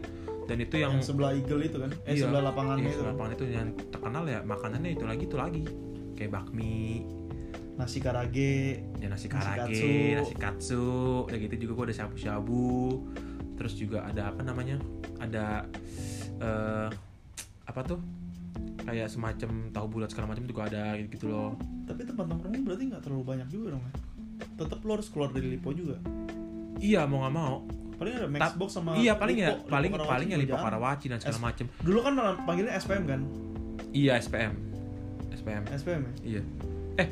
[0.49, 1.93] Dan itu yang, yang, sebelah Eagle itu kan?
[2.09, 3.01] Eh Iya, sebelah lapangannya iya, itu.
[3.05, 3.13] kan.
[3.13, 3.43] lapangan itu.
[3.53, 5.63] Yang terkenal ya makanannya itu lagi itu lagi.
[6.17, 7.05] Kayak bakmi.
[7.77, 8.81] Nasi karage.
[8.97, 9.89] Ya nasi Nasi karage katsu.
[10.17, 10.85] nasi katsu.
[11.29, 13.05] Udah gitu juga gua ada shabu-shabu.
[13.61, 14.81] Terus juga ada apa namanya?
[15.21, 15.69] Ada
[16.41, 16.89] eh
[17.69, 18.01] apa tuh
[18.83, 21.51] kayak semacam tahu bulat segala macam juga ada gitu, gitu loh
[21.83, 23.93] tapi tempat nongkrongnya berarti nggak terlalu banyak juga dong ya?
[24.55, 25.97] Tetap lo harus keluar dari Lipo juga?
[26.79, 27.55] Iya mau nggak mau.
[27.99, 31.05] Paling ada Maxbox sama iya paling ya Lipo- Lipo paling Karawaci paling ya lipo karawaci
[31.11, 32.13] dan segala macam dulu kan
[32.47, 33.21] panggilnya SPM kan?
[33.91, 34.53] Iya SPM
[35.33, 36.13] SPM SPM ya?
[36.23, 36.41] Iya.
[37.01, 37.07] Eh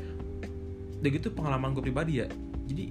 [0.98, 2.26] udah gitu pengalaman gue pribadi ya.
[2.70, 2.84] Jadi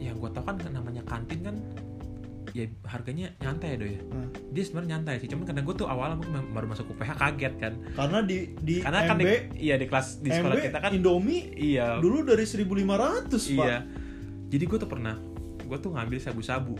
[0.00, 1.56] yang gue tau kan namanya kantin kan
[2.52, 5.28] ya harganya nyantai ya do ya Nah, dia sebenarnya nyantai sih.
[5.30, 7.72] Cuman karena gue tuh awalnya gue baru masuk UPH kaget kan.
[7.94, 9.36] Karena di di karena kan MB di,
[9.70, 11.98] iya di kelas di sekolah MB kita kan Indomie iya.
[12.02, 13.66] dulu dari 1500 pak.
[13.66, 13.78] Iya.
[14.50, 15.14] Jadi gue tuh pernah
[15.62, 16.74] gue tuh ngambil sabu-sabu.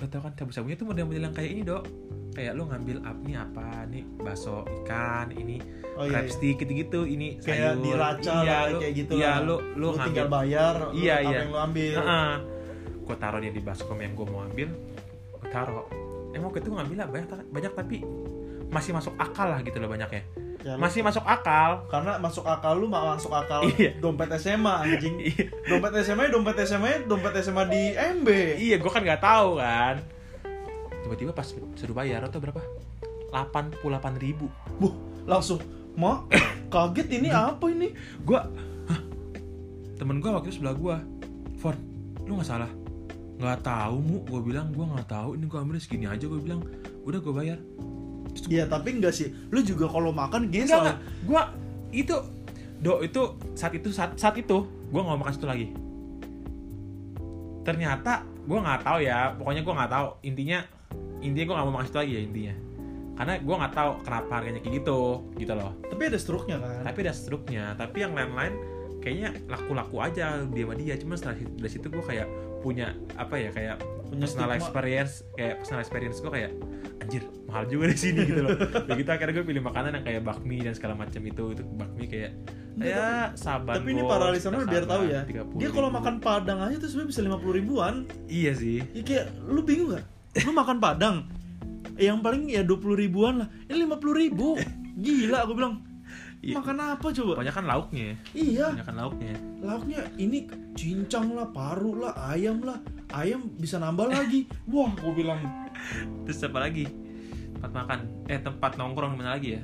[0.00, 1.84] Lo tau kan sabu-sabunya tuh model-model yang kayak ini dok.
[2.30, 5.58] Kayak lo ngambil up nih apa nih bakso ikan ini
[6.00, 6.30] oh iya, iya.
[6.32, 7.84] stick gitu-gitu ini kayak sayur.
[7.84, 9.36] di raca iya, lah, lo, kayak gitu iya lah.
[9.42, 10.06] lo lo lu ngambil.
[10.08, 11.36] tinggal bayar lu Iya, apa iya.
[11.36, 11.94] yang lu ambil.
[13.10, 14.68] Gue taruh dia di baskom yang gue mau ambil
[15.50, 15.86] taruh
[16.30, 17.96] emang waktu itu ngambil lah banyak banyak tapi
[18.70, 20.22] masih masuk akal lah gitu loh banyaknya.
[20.60, 21.88] Ya, masih masuk akal.
[21.88, 23.96] Karena masuk akal lu mak masuk akal Iya.
[23.98, 25.16] dompet SMA anjing.
[25.26, 25.44] Iya.
[25.66, 28.28] dompet SMA dompet SMA dompet SMA di MB
[28.60, 29.98] iya gue kan nggak tahu kan.
[31.02, 32.60] Tiba-tiba pas suruh bayar tuh berapa?
[33.32, 33.82] 88
[34.20, 34.46] ribu.
[34.78, 34.94] Buh,
[35.24, 35.58] langsung
[35.96, 36.30] mak
[36.70, 37.90] kaget ini apa ini?
[38.22, 38.38] Gue
[38.86, 39.00] hah?
[39.98, 40.96] Temen gue waktu itu sebelah gue
[41.58, 41.74] Fon
[42.22, 42.70] lu nggak salah
[43.40, 44.16] nggak tahu mu.
[44.28, 46.28] Gue bilang gue nggak tahu ini gue ambil segini aja.
[46.28, 46.60] Gue bilang
[47.08, 47.58] udah gue bayar.
[48.46, 49.32] Ya tapi enggak sih.
[49.48, 51.42] Lu juga kalau makan enggak gesel enggak gue
[51.90, 52.16] itu
[52.80, 53.20] do itu
[53.56, 55.66] saat itu saat, saat itu gue nggak mau makan situ lagi.
[57.64, 60.06] Ternyata gue nggak tahu ya pokoknya gue nggak tahu.
[60.22, 60.58] Intinya
[61.24, 62.54] intinya gue nggak mau makan situ lagi ya intinya.
[63.20, 65.00] Karena gue nggak tahu kenapa harganya kayak gitu
[65.36, 65.72] gitu loh.
[65.84, 66.80] Tapi ada struknya kan?
[66.88, 67.64] Tapi ada struknya.
[67.76, 68.54] Tapi yang lain-lain
[69.04, 70.94] kayaknya laku-laku aja dia sama dia.
[70.96, 72.28] Cuma setelah dari situ gue kayak
[72.60, 74.58] punya apa ya kayak Punya personal stigma.
[74.58, 76.52] experience kayak personal experience gue kayak
[77.00, 78.58] anjir mahal juga di sini gitu loh.
[78.86, 82.04] Ya gitu akhirnya gue pilih makanan yang kayak bakmi dan segala macam itu itu bakmi
[82.06, 82.32] kayak
[82.80, 85.20] ya saban tapi ini para listener biar tahu ya.
[85.26, 87.94] 30 dia kalau makan padang aja tuh sebenarnya bisa 50 ribuan.
[88.26, 88.78] Iya sih.
[88.94, 90.06] Ya kayak lu bingung gak
[90.46, 91.16] lu makan padang
[91.98, 93.48] yang paling ya 20 ribuan lah.
[93.68, 94.56] Ini 50 ribu.
[95.04, 95.86] Gila aku bilang
[96.40, 96.56] Iya.
[96.56, 97.32] makan apa coba?
[97.44, 98.16] Banyak kan lauknya.
[98.32, 98.72] Iya.
[98.72, 99.34] Banyak kan lauknya.
[99.60, 102.80] Lauknya ini cincang lah paru lah ayam lah.
[103.12, 104.48] Ayam bisa nambah lagi.
[104.72, 105.40] Wah gue bilang.
[106.24, 106.88] Terus apa lagi?
[107.60, 107.98] Tempat makan.
[108.24, 109.62] Eh tempat nongkrong mana lagi ya?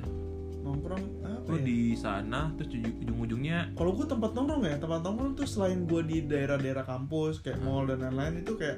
[0.61, 1.65] Nongkrong apa gue ya?
[1.65, 2.53] di sana.
[2.61, 6.85] Terus ujung- ujung-ujungnya kalau gue tempat nongkrong ya tempat nongkrong tuh selain gue di daerah-daerah
[6.85, 8.77] kampus kayak mall dan lain-lain itu kayak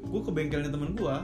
[0.00, 1.16] gue ke bengkelnya temen gue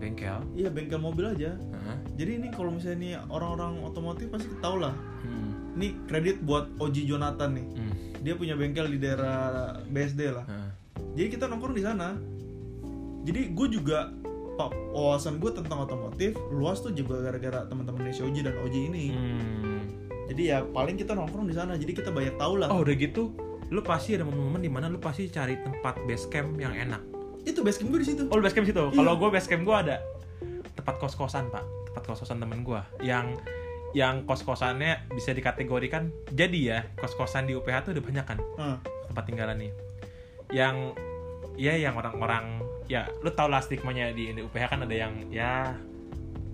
[0.00, 1.96] bengkel iya bengkel mobil aja Heeh.
[2.16, 5.76] jadi ini kalau misalnya nih orang-orang otomotif pasti tau lah Hmm.
[5.76, 7.92] ini kredit buat Oji Jonathan nih Hmm.
[8.18, 9.36] dia punya bengkel di daerah
[9.84, 10.70] BSD lah Heeh.
[11.14, 12.16] jadi kita nongkrong di sana
[13.20, 14.08] jadi gue juga
[14.92, 19.80] wawasan gue tentang otomotif luas tuh juga gara-gara teman-teman si Oji dan Oji ini Hmm.
[20.26, 23.32] jadi ya paling kita nongkrong di sana jadi kita banyak tahu lah Oh udah gitu,
[23.68, 27.02] lu pasti ada momen-momen di mana lu pasti cari tempat base camp yang enak.
[27.44, 28.22] Itu base camp gue di situ.
[28.28, 28.84] Oh lu base camp situ?
[28.90, 28.96] Iya.
[28.96, 29.96] Kalau gue base camp gue ada
[30.76, 33.36] tempat kos-kosan pak, tempat kos-kosan temen gue yang
[33.90, 38.38] yang kos-kosannya bisa dikategorikan jadi ya kos-kosan di UPH tuh udah banyak kan?
[38.56, 38.78] Nah,
[39.10, 39.72] tempat tinggalan nih.
[40.50, 40.94] Yang
[41.58, 45.74] ya yang orang-orang ya lu tau lah stigmanya di, di UPH kan ada yang ya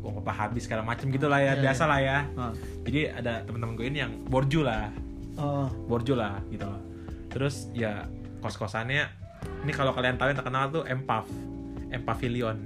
[0.04, 2.18] uang apa habis segala macem gitu lah ya Iya, biasa lah ya.
[2.36, 2.52] Nah.
[2.86, 4.88] jadi ada teman-teman gue ini yang borju lah.
[5.36, 6.80] Ah, borjo lah gitu loh.
[7.28, 8.08] Terus ya
[8.40, 9.25] kos kosannya
[9.66, 11.26] ini kalau kalian tahu yang terkenal tuh Empav
[11.90, 12.58] Empavilion.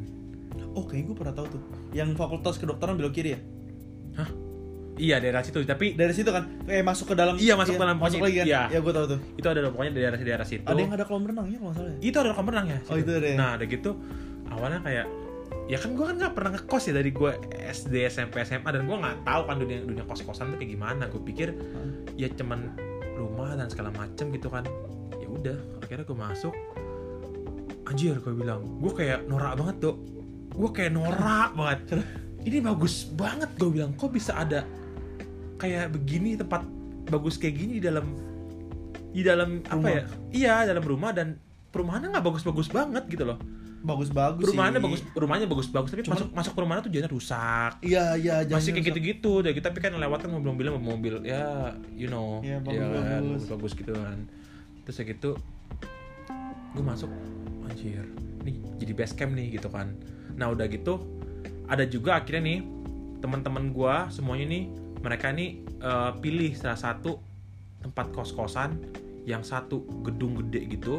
[0.76, 1.62] Oh kayaknya gue pernah tahu tuh.
[1.96, 3.40] Yang fakultas kedokteran belok kiri ya?
[5.00, 5.64] Iya daerah situ.
[5.64, 6.44] Tapi dari situ kan?
[6.68, 8.46] Eh masuk ke dalam Iya, masuk ke dalam masuk lagi kan?
[8.46, 8.62] Iya.
[8.68, 9.20] ya gue tahu tuh.
[9.40, 10.68] Itu ada pokoknya daerah daerah situ.
[10.68, 11.98] Ada yang ada kolam renangnya kalau salah ya?
[12.04, 12.78] Itu ada kolam renang ya?
[12.84, 13.08] Oh, situ.
[13.08, 13.36] itu ada ya?
[13.40, 13.90] nah ada gitu.
[14.52, 15.06] Awalnya kayak
[15.70, 17.30] ya kan gue kan nggak pernah ngekos ya dari gue
[17.70, 21.08] SD SMP SMA dan gue nggak tahu kan dunia dunia kos kosan tuh kayak gimana.
[21.08, 21.48] Gue pikir
[22.20, 22.76] ya cuman
[23.16, 24.68] rumah dan segala macem gitu kan
[25.40, 26.54] udah akhirnya gue masuk.
[27.88, 29.96] Anjir gue bilang gue kayak norak banget dok.
[30.52, 31.80] Gue kayak norak banget.
[32.40, 33.96] Ini bagus banget gue bilang.
[33.96, 34.62] Kok bisa ada
[35.58, 36.62] kayak begini tempat
[37.10, 38.06] bagus kayak gini di dalam
[39.10, 39.90] di dalam apa Rumah.
[39.90, 40.02] ya?
[40.30, 41.34] Iya dalam rumah dan
[41.74, 43.40] perumahannya nggak bagus-bagus banget gitu loh.
[43.80, 44.86] Bagus-bagus perumahannya sih.
[44.86, 47.72] bagus rumahnya bagus-bagus tapi Cuman- masuk masuk perumahannya tuh jadinya rusak.
[47.82, 52.06] Iya iya masih kayak gitu-gitu deh kita tapi kan lewat kan mobil-mobil mobil ya you
[52.06, 52.38] know.
[52.44, 53.42] Iya, ya bagus-bagus.
[53.50, 54.18] bagus gitu kan
[54.90, 55.38] terus ya gitu
[56.74, 57.06] gue masuk
[57.62, 58.02] anjir
[58.42, 59.94] nih jadi base camp nih gitu kan.
[60.34, 60.98] Nah udah gitu
[61.70, 62.58] ada juga akhirnya nih
[63.22, 64.64] teman-teman gue semuanya nih
[64.98, 67.22] mereka nih eh, pilih salah satu
[67.78, 68.82] tempat kos-kosan
[69.22, 70.98] yang satu gedung gede gitu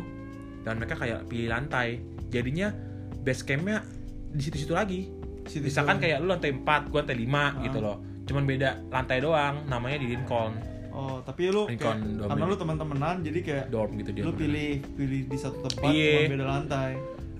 [0.64, 2.00] dan mereka kayak pilih lantai.
[2.32, 2.72] Jadinya
[3.20, 3.84] base campnya
[4.32, 5.12] di situ-situ lagi.
[5.52, 7.48] Situ- misalkan kayak lu lantai 4, gua lantai 5 Ah.
[7.66, 7.98] gitu loh.
[8.24, 10.56] Cuman beda lantai doang namanya di Lincoln
[10.92, 12.52] oh tapi lu kayak, karena ini.
[12.52, 16.46] lu teman-temanan jadi kayak dorm gitu dia lu pilih pilih di satu tempat cuma beda
[16.46, 16.92] lantai.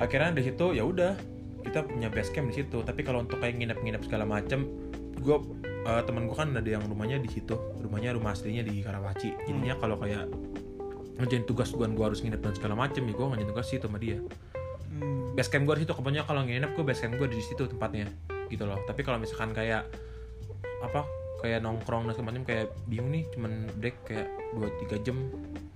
[0.02, 1.14] Akhirnya dari situ ya udah
[1.62, 2.82] kita punya base camp di situ.
[2.82, 4.66] Tapi kalau untuk kayak nginep-nginep segala macem
[5.22, 5.38] gue
[5.82, 7.54] temen gue kan ada yang rumahnya di situ.
[7.78, 9.46] Rumahnya rumah aslinya di Karawaci.
[9.46, 10.26] Jadinya kalau kayak
[11.22, 14.02] ngerjain tugas gue gue harus nginep dan segala macem ya gue ngerjain tugas situ sama
[14.02, 14.18] dia.
[14.92, 15.32] Hmm.
[15.38, 18.10] base camp gue di situ kebanyakan kalau nginep gue base camp gue di situ tempatnya
[18.50, 18.82] gitu loh.
[18.90, 19.86] Tapi kalau misalkan kayak
[20.82, 21.06] apa
[21.42, 25.18] kayak nongkrong dan segala macam kayak bingung nih cuman break kayak 2-3 jam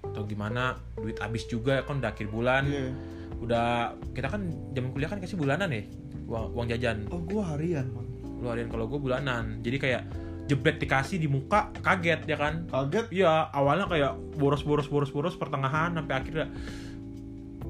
[0.05, 2.63] atau gimana duit habis juga kan udah akhir bulan.
[2.69, 2.89] Iya.
[3.35, 5.83] udah kita kan jam kuliah kan kasih bulanan ya
[6.23, 7.03] uang, uang jajan.
[7.11, 8.07] Oh gua harian man
[8.39, 9.63] lu harian kalau gue bulanan.
[9.63, 10.03] Jadi kayak
[10.45, 12.67] jebret dikasih di muka kaget ya kan?
[12.69, 13.05] Kaget?
[13.09, 16.47] Iya, awalnya kayak boros boros boros boros pertengahan sampai akhirnya.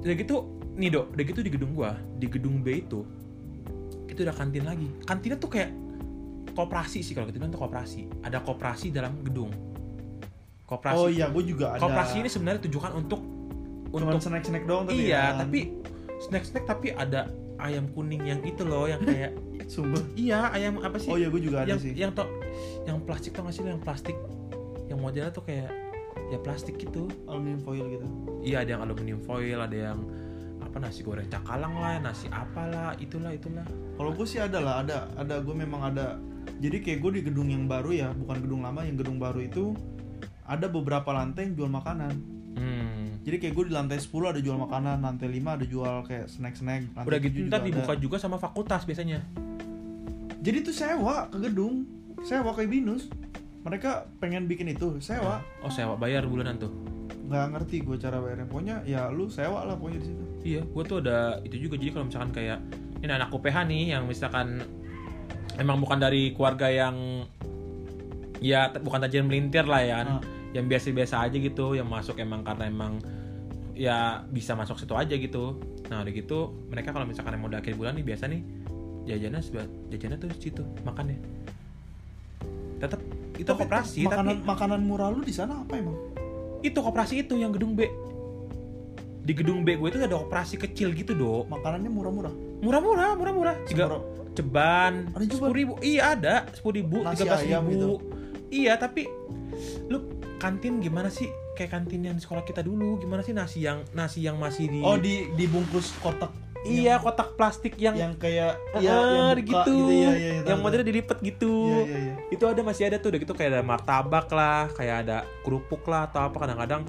[0.01, 0.35] Udah gitu
[0.75, 3.07] nih dok, udah gitu di gedung gua, di gedung B itu
[4.15, 4.87] itu udah kantin lagi.
[5.03, 5.75] Kantinnya tuh kayak
[6.55, 9.51] koperasi sih kalau kita bilang tuh koperasi ada koperasi dalam gedung
[10.65, 11.81] koperasi Oh iya, gue juga ada.
[11.81, 13.21] koperasi ini sebenarnya tujukan untuk
[13.87, 15.37] Cuman untuk snack-snack doang tadi iya ya.
[15.37, 15.71] tapi
[16.21, 19.31] snack snack tapi ada ayam kuning yang itu loh yang kayak
[19.71, 20.01] Sumpah.
[20.13, 21.93] iya ayam apa sih Oh iya, gue juga ada yang sih.
[21.93, 22.25] yang to
[22.83, 24.17] yang plastik tau gak sih lo yang plastik
[24.85, 25.69] yang modelnya tuh kayak
[26.25, 28.05] ya plastik gitu Aluminium foil gitu.
[28.41, 29.99] iya ada yang aluminium foil ada yang
[30.57, 35.07] apa nasi goreng cakalang lah nasi apalah itulah itulah Kalau gue sih ada lah, ada,
[35.15, 36.19] ada gue memang ada.
[36.59, 39.75] Jadi kayak gue di gedung yang baru ya, bukan gedung lama, yang gedung baru itu
[40.45, 42.13] ada beberapa lantai yang jual makanan.
[42.55, 43.25] hmm.
[43.25, 46.81] Jadi kayak gue di lantai 10 ada jual makanan, lantai 5 ada jual kayak snack-snack.
[46.93, 47.67] lantai udah 7 gitu ntar ada.
[47.67, 49.25] dibuka juga sama fakultas biasanya
[50.45, 51.89] Jadi tuh sewa ke gedung,
[52.21, 53.09] sewa kayak binus.
[53.65, 55.41] Mereka pengen bikin itu, sewa.
[55.65, 56.69] oh sewa bayar bulanan tuh
[57.25, 58.45] Nggak ngerti gue cara bayarnya.
[58.45, 60.23] Pokoknya ya lu sewa lah pokoknya di situ.
[60.45, 62.61] iya gue tuh ada itu juga jadi kalau misalkan kayak
[63.01, 64.61] ini anak UPH nih yang misalkan
[65.55, 67.25] emang bukan dari keluarga yang
[68.39, 70.21] ya bukan tajir melintir lah ya kan Ah.
[70.51, 72.99] yang biasa-biasa aja gitu yang masuk emang karena emang
[73.73, 77.75] ya bisa masuk situ aja gitu nah udah gitu mereka kalau misalkan mau udah akhir
[77.75, 78.41] bulan nih biasa nih
[79.05, 79.41] jajannya
[79.91, 81.19] jajannya tuh situ makannya
[82.77, 82.99] tetap
[83.35, 85.95] itu Tapi koperasi makanan tapi makanan murah lu di sana apa emang?
[86.59, 87.85] itu koperasi itu yang gedung B
[89.21, 92.33] di gedung B gue itu ada koperasi kecil gitu dok Makanannya murah-murah.
[92.61, 94.05] murah-murah murah-murah tiga Semurah-
[94.35, 94.93] ceban.
[95.25, 95.73] Sepuluh ribu.
[95.79, 96.35] Iya ada.
[96.51, 97.69] Sepuluh ribu tiga belas ribu.
[97.71, 97.87] gitu.
[98.51, 99.09] iya tapi
[99.89, 100.05] lu
[100.37, 101.31] kantin gimana sih?
[101.55, 104.79] Kayak kantin yang di sekolah kita dulu gimana sih nasi yang nasi yang masih di
[104.83, 106.35] Oh di dibungkus kotak.
[106.65, 109.75] iya kotak plastik yang Yang kayak Ah, iya yang buka gitu, gitu.
[109.87, 111.53] Ya, ya, ya, yang modelnya dilipet gitu.
[111.71, 112.13] Iya iya iya.
[112.33, 113.07] itu ada masih ada tuh.
[113.13, 115.17] Udah gitu kayak ada martabak lah kayak ada
[115.47, 116.37] kerupuk lah atau apa.
[116.43, 116.81] Kadang-kadang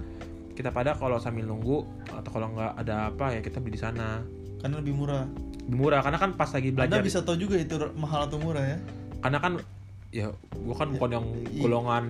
[0.56, 4.24] kita pada kalau sambil nunggu atau kalau nggak ada apa ya kita beli di sana
[4.58, 5.24] Karena lebih murah.
[5.60, 8.62] lebih murah karena kan pas lagi belajar Anda bisa tahu juga itu mahal atau murah
[8.64, 8.78] ya.
[9.18, 9.52] karena kan
[10.08, 11.60] ya gua kan bukan yang Iya.
[11.60, 12.04] golongan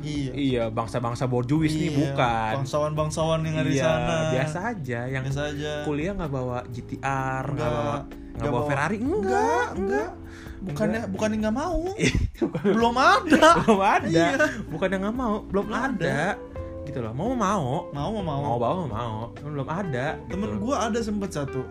[0.00, 0.30] Iya.
[0.32, 4.16] iya bangsa-bangsa borjuis nih Iya, bukan Bangsawan-bangsawan yang ada di iya, sana.
[4.30, 5.72] biasa aja yang Biasa aja.
[5.82, 7.72] kuliah nggak bawa GTR nggak Enggak.
[7.74, 10.10] bawa nggak bawa bawa- Ferrari Enggak, enggak enggak.
[10.64, 11.78] Bukannya bukannya nggak mau.
[12.40, 13.44] Bukan- Belum ada.
[13.60, 14.46] belum ada Iya.
[14.64, 16.18] bukan yang nggak mau belum Belum ada.
[16.84, 18.40] Gitu loh mau mau Mau mau mau.
[18.42, 20.60] mau bawa mau belum ada Temen gitu.
[20.62, 21.64] gua ada sempet satu.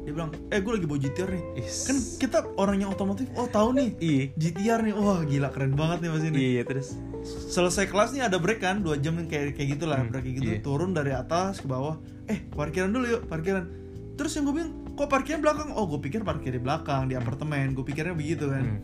[0.00, 1.44] Dia bilang, eh gue lagi bawa GTR nih.
[1.58, 1.76] Is.
[1.84, 3.90] Kan kita orang yang otomotif, oh tahu nih.
[3.98, 6.36] iya GTR nih, wah gila keren banget nih mas ini.
[6.38, 6.94] iya terus
[7.26, 10.48] Selesai kelas nih ada break kan, dua jam kayak kayak gitulah Hmm, break kayak gitu.
[10.48, 10.58] iya.
[10.60, 13.66] Turun dari atas ke bawah, eh parkiran dulu yuk parkiran.
[14.14, 15.74] Terus yang gue bilang, kok parkirnya belakang?
[15.74, 17.74] Oh gue pikir parkir di belakang di apartemen.
[17.74, 18.62] Gue pikirnya begitu kan.
[18.62, 18.78] Hmm.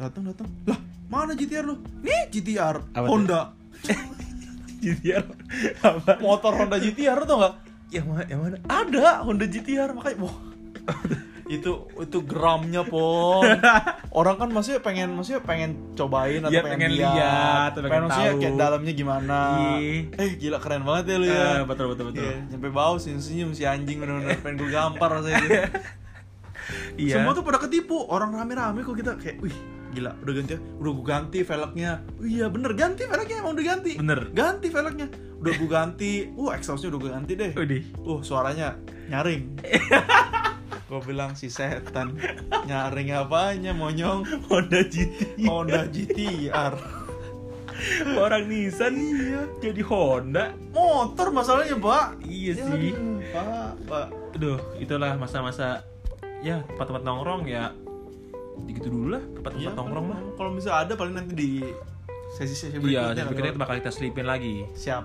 [0.00, 1.76] Datang datang, lah mana GTR lu?
[2.00, 3.04] Nih GTR, Apa?
[3.04, 3.52] Honda,
[4.78, 5.24] GTR
[5.82, 6.12] apa?
[6.22, 7.54] Motor Honda GTR tuh nggak?
[7.88, 8.24] yang mana?
[8.28, 8.56] Yang mana?
[8.68, 10.36] Ada Honda GTR makanya wah.
[11.48, 13.40] Itu itu gramnya pon.
[14.12, 18.40] Orang kan maksudnya pengen maksudnya pengen cobain atau Iya, pengen, pengen lihat, pengen maksudnya tahu.
[18.44, 19.38] kayak dalamnya gimana.
[19.80, 20.12] Iya.
[20.12, 21.40] eh gila keren banget ya lu ya.
[21.40, 22.20] Eh, betul betul betul.
[22.28, 25.56] Iya, nyampe bau senyum senyum si anjing bener-bener pengen gue gampar rasanya gitu.
[27.08, 27.14] iya.
[27.16, 27.96] Semua tuh pada ketipu.
[27.96, 29.56] Orang rame-rame kok kita kayak wih
[29.88, 31.92] gila udah ganti udah gue ganti velgnya.
[32.20, 33.92] Iya bener ganti velgnya emang udah ganti.
[33.96, 34.20] Bener.
[34.30, 35.06] Ganti velgnya.
[35.38, 37.50] Udah gue ganti uh exhaustnya udah gue ganti deh.
[37.54, 37.82] Udih.
[38.02, 38.76] Uh, suaranya
[39.08, 39.42] nyaring.
[40.88, 42.16] Gue bilang si setan
[42.64, 44.24] nyaring apanya monyong?
[44.48, 46.72] Honda GT Honda GTR.
[48.16, 50.56] orang Nissan iya, jadi Honda.
[50.72, 52.24] Motor masalahnya, Pak.
[52.24, 52.90] iya Ya, sih.
[53.30, 54.06] Pak, Pak.
[54.32, 55.84] aduh itulah masa-masa
[56.40, 57.70] ya tempat-tempat nongkrong ya
[58.66, 61.50] gitu dulu lah tempat-tempat Iya, nongkrong mah Kalau bisa ada paling nanti di
[62.34, 63.14] sesi-sesi iya berikutnya.
[63.14, 65.04] saya pikirnya itu bakal kita selipin lagi Siap.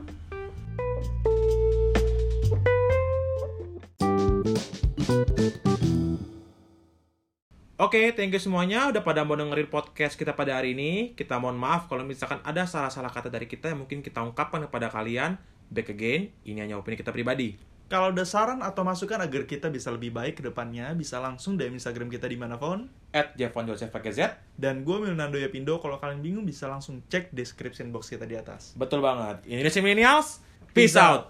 [7.84, 11.12] Oke, thank you semuanya udah pada mau dengerin podcast kita pada hari ini.
[11.18, 14.88] Kita mohon maaf kalau misalkan ada salah-salah kata dari kita yang mungkin kita ungkapkan kepada
[14.88, 15.36] kalian.
[15.74, 17.73] Back again, ini hanya opini kita pribadi.
[17.94, 21.78] Kalau ada saran atau masukan agar kita bisa lebih baik ke depannya, bisa langsung DM
[21.78, 22.90] Instagram kita di mana phone.
[23.14, 24.34] At Jeffon Joseph pakai Z.
[24.58, 28.74] Dan gue Milnando Yapindo, kalau kalian bingung bisa langsung cek description box kita di atas.
[28.74, 29.46] Betul banget.
[29.46, 30.42] Indonesia Millennials,
[30.74, 31.30] peace out.